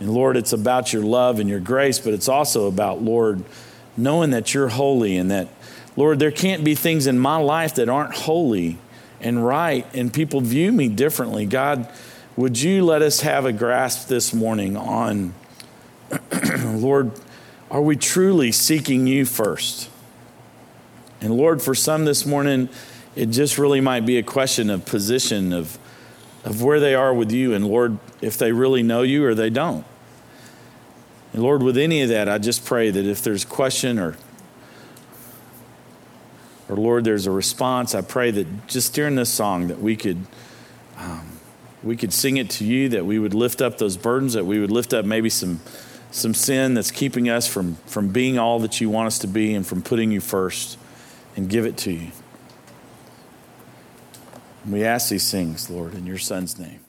And 0.01 0.13
Lord, 0.13 0.35
it's 0.35 0.51
about 0.51 0.91
your 0.91 1.03
love 1.03 1.39
and 1.39 1.49
your 1.49 1.61
grace, 1.61 1.99
but 1.99 2.13
it's 2.13 2.27
also 2.27 2.67
about, 2.67 3.01
Lord, 3.01 3.43
knowing 3.97 4.31
that 4.31 4.53
you're 4.53 4.69
holy 4.69 5.17
and 5.17 5.31
that, 5.31 5.47
Lord, 5.95 6.19
there 6.19 6.31
can't 6.31 6.63
be 6.63 6.75
things 6.75 7.07
in 7.07 7.19
my 7.19 7.37
life 7.37 7.75
that 7.75 7.89
aren't 7.89 8.15
holy 8.15 8.77
and 9.21 9.45
right, 9.45 9.85
and 9.93 10.13
people 10.13 10.41
view 10.41 10.71
me 10.71 10.89
differently. 10.89 11.45
God, 11.45 11.89
would 12.35 12.59
you 12.59 12.83
let 12.83 13.01
us 13.01 13.21
have 13.21 13.45
a 13.45 13.53
grasp 13.53 14.07
this 14.07 14.33
morning 14.33 14.75
on, 14.75 15.33
Lord, 16.65 17.11
are 17.71 17.81
we 17.81 17.95
truly 17.95 18.51
seeking 18.51 19.07
you 19.07 19.25
first? 19.25 19.89
And 21.21 21.35
Lord, 21.35 21.61
for 21.61 21.73
some 21.73 22.05
this 22.05 22.25
morning, 22.25 22.69
it 23.15 23.27
just 23.27 23.57
really 23.57 23.79
might 23.79 24.05
be 24.05 24.17
a 24.17 24.23
question 24.23 24.69
of 24.69 24.85
position, 24.85 25.53
of, 25.53 25.77
of 26.43 26.61
where 26.61 26.79
they 26.79 26.95
are 26.95 27.13
with 27.13 27.31
you, 27.31 27.53
and 27.53 27.65
Lord, 27.65 27.97
if 28.21 28.37
they 28.37 28.51
really 28.51 28.83
know 28.83 29.03
you 29.03 29.25
or 29.25 29.33
they 29.33 29.49
don't. 29.49 29.85
And 31.33 31.41
Lord, 31.41 31.63
with 31.63 31.77
any 31.77 32.01
of 32.01 32.09
that, 32.09 32.29
I 32.29 32.37
just 32.37 32.63
pray 32.63 32.91
that 32.91 33.05
if 33.05 33.21
there's 33.23 33.43
question 33.43 33.99
or 33.99 34.15
or 36.69 36.77
Lord, 36.77 37.03
there's 37.03 37.27
a 37.27 37.31
response, 37.31 37.93
I 37.93 38.01
pray 38.01 38.31
that 38.31 38.67
just 38.67 38.93
during 38.93 39.15
this 39.15 39.29
song 39.29 39.67
that 39.67 39.79
we 39.79 39.95
could 39.95 40.25
um, 40.97 41.27
we 41.83 41.97
could 41.97 42.13
sing 42.13 42.37
it 42.37 42.49
to 42.51 42.65
you, 42.65 42.89
that 42.89 43.05
we 43.05 43.19
would 43.19 43.33
lift 43.33 43.61
up 43.61 43.77
those 43.77 43.97
burdens, 43.97 44.33
that 44.33 44.45
we 44.45 44.59
would 44.59 44.71
lift 44.71 44.93
up 44.93 45.05
maybe 45.05 45.29
some 45.29 45.59
some 46.11 46.33
sin 46.33 46.75
that's 46.75 46.91
keeping 46.91 47.29
us 47.29 47.47
from 47.47 47.75
from 47.87 48.09
being 48.09 48.37
all 48.37 48.59
that 48.59 48.79
you 48.79 48.89
want 48.89 49.07
us 49.07 49.19
to 49.19 49.27
be 49.27 49.53
and 49.53 49.67
from 49.67 49.81
putting 49.81 50.11
you 50.11 50.21
first 50.21 50.77
and 51.35 51.49
give 51.49 51.65
it 51.65 51.77
to 51.77 51.91
you. 51.91 52.11
we 54.65 54.85
ask 54.85 55.09
these 55.09 55.29
things, 55.29 55.69
Lord, 55.69 55.93
in 55.93 56.05
your 56.05 56.17
son's 56.17 56.57
name. 56.57 56.82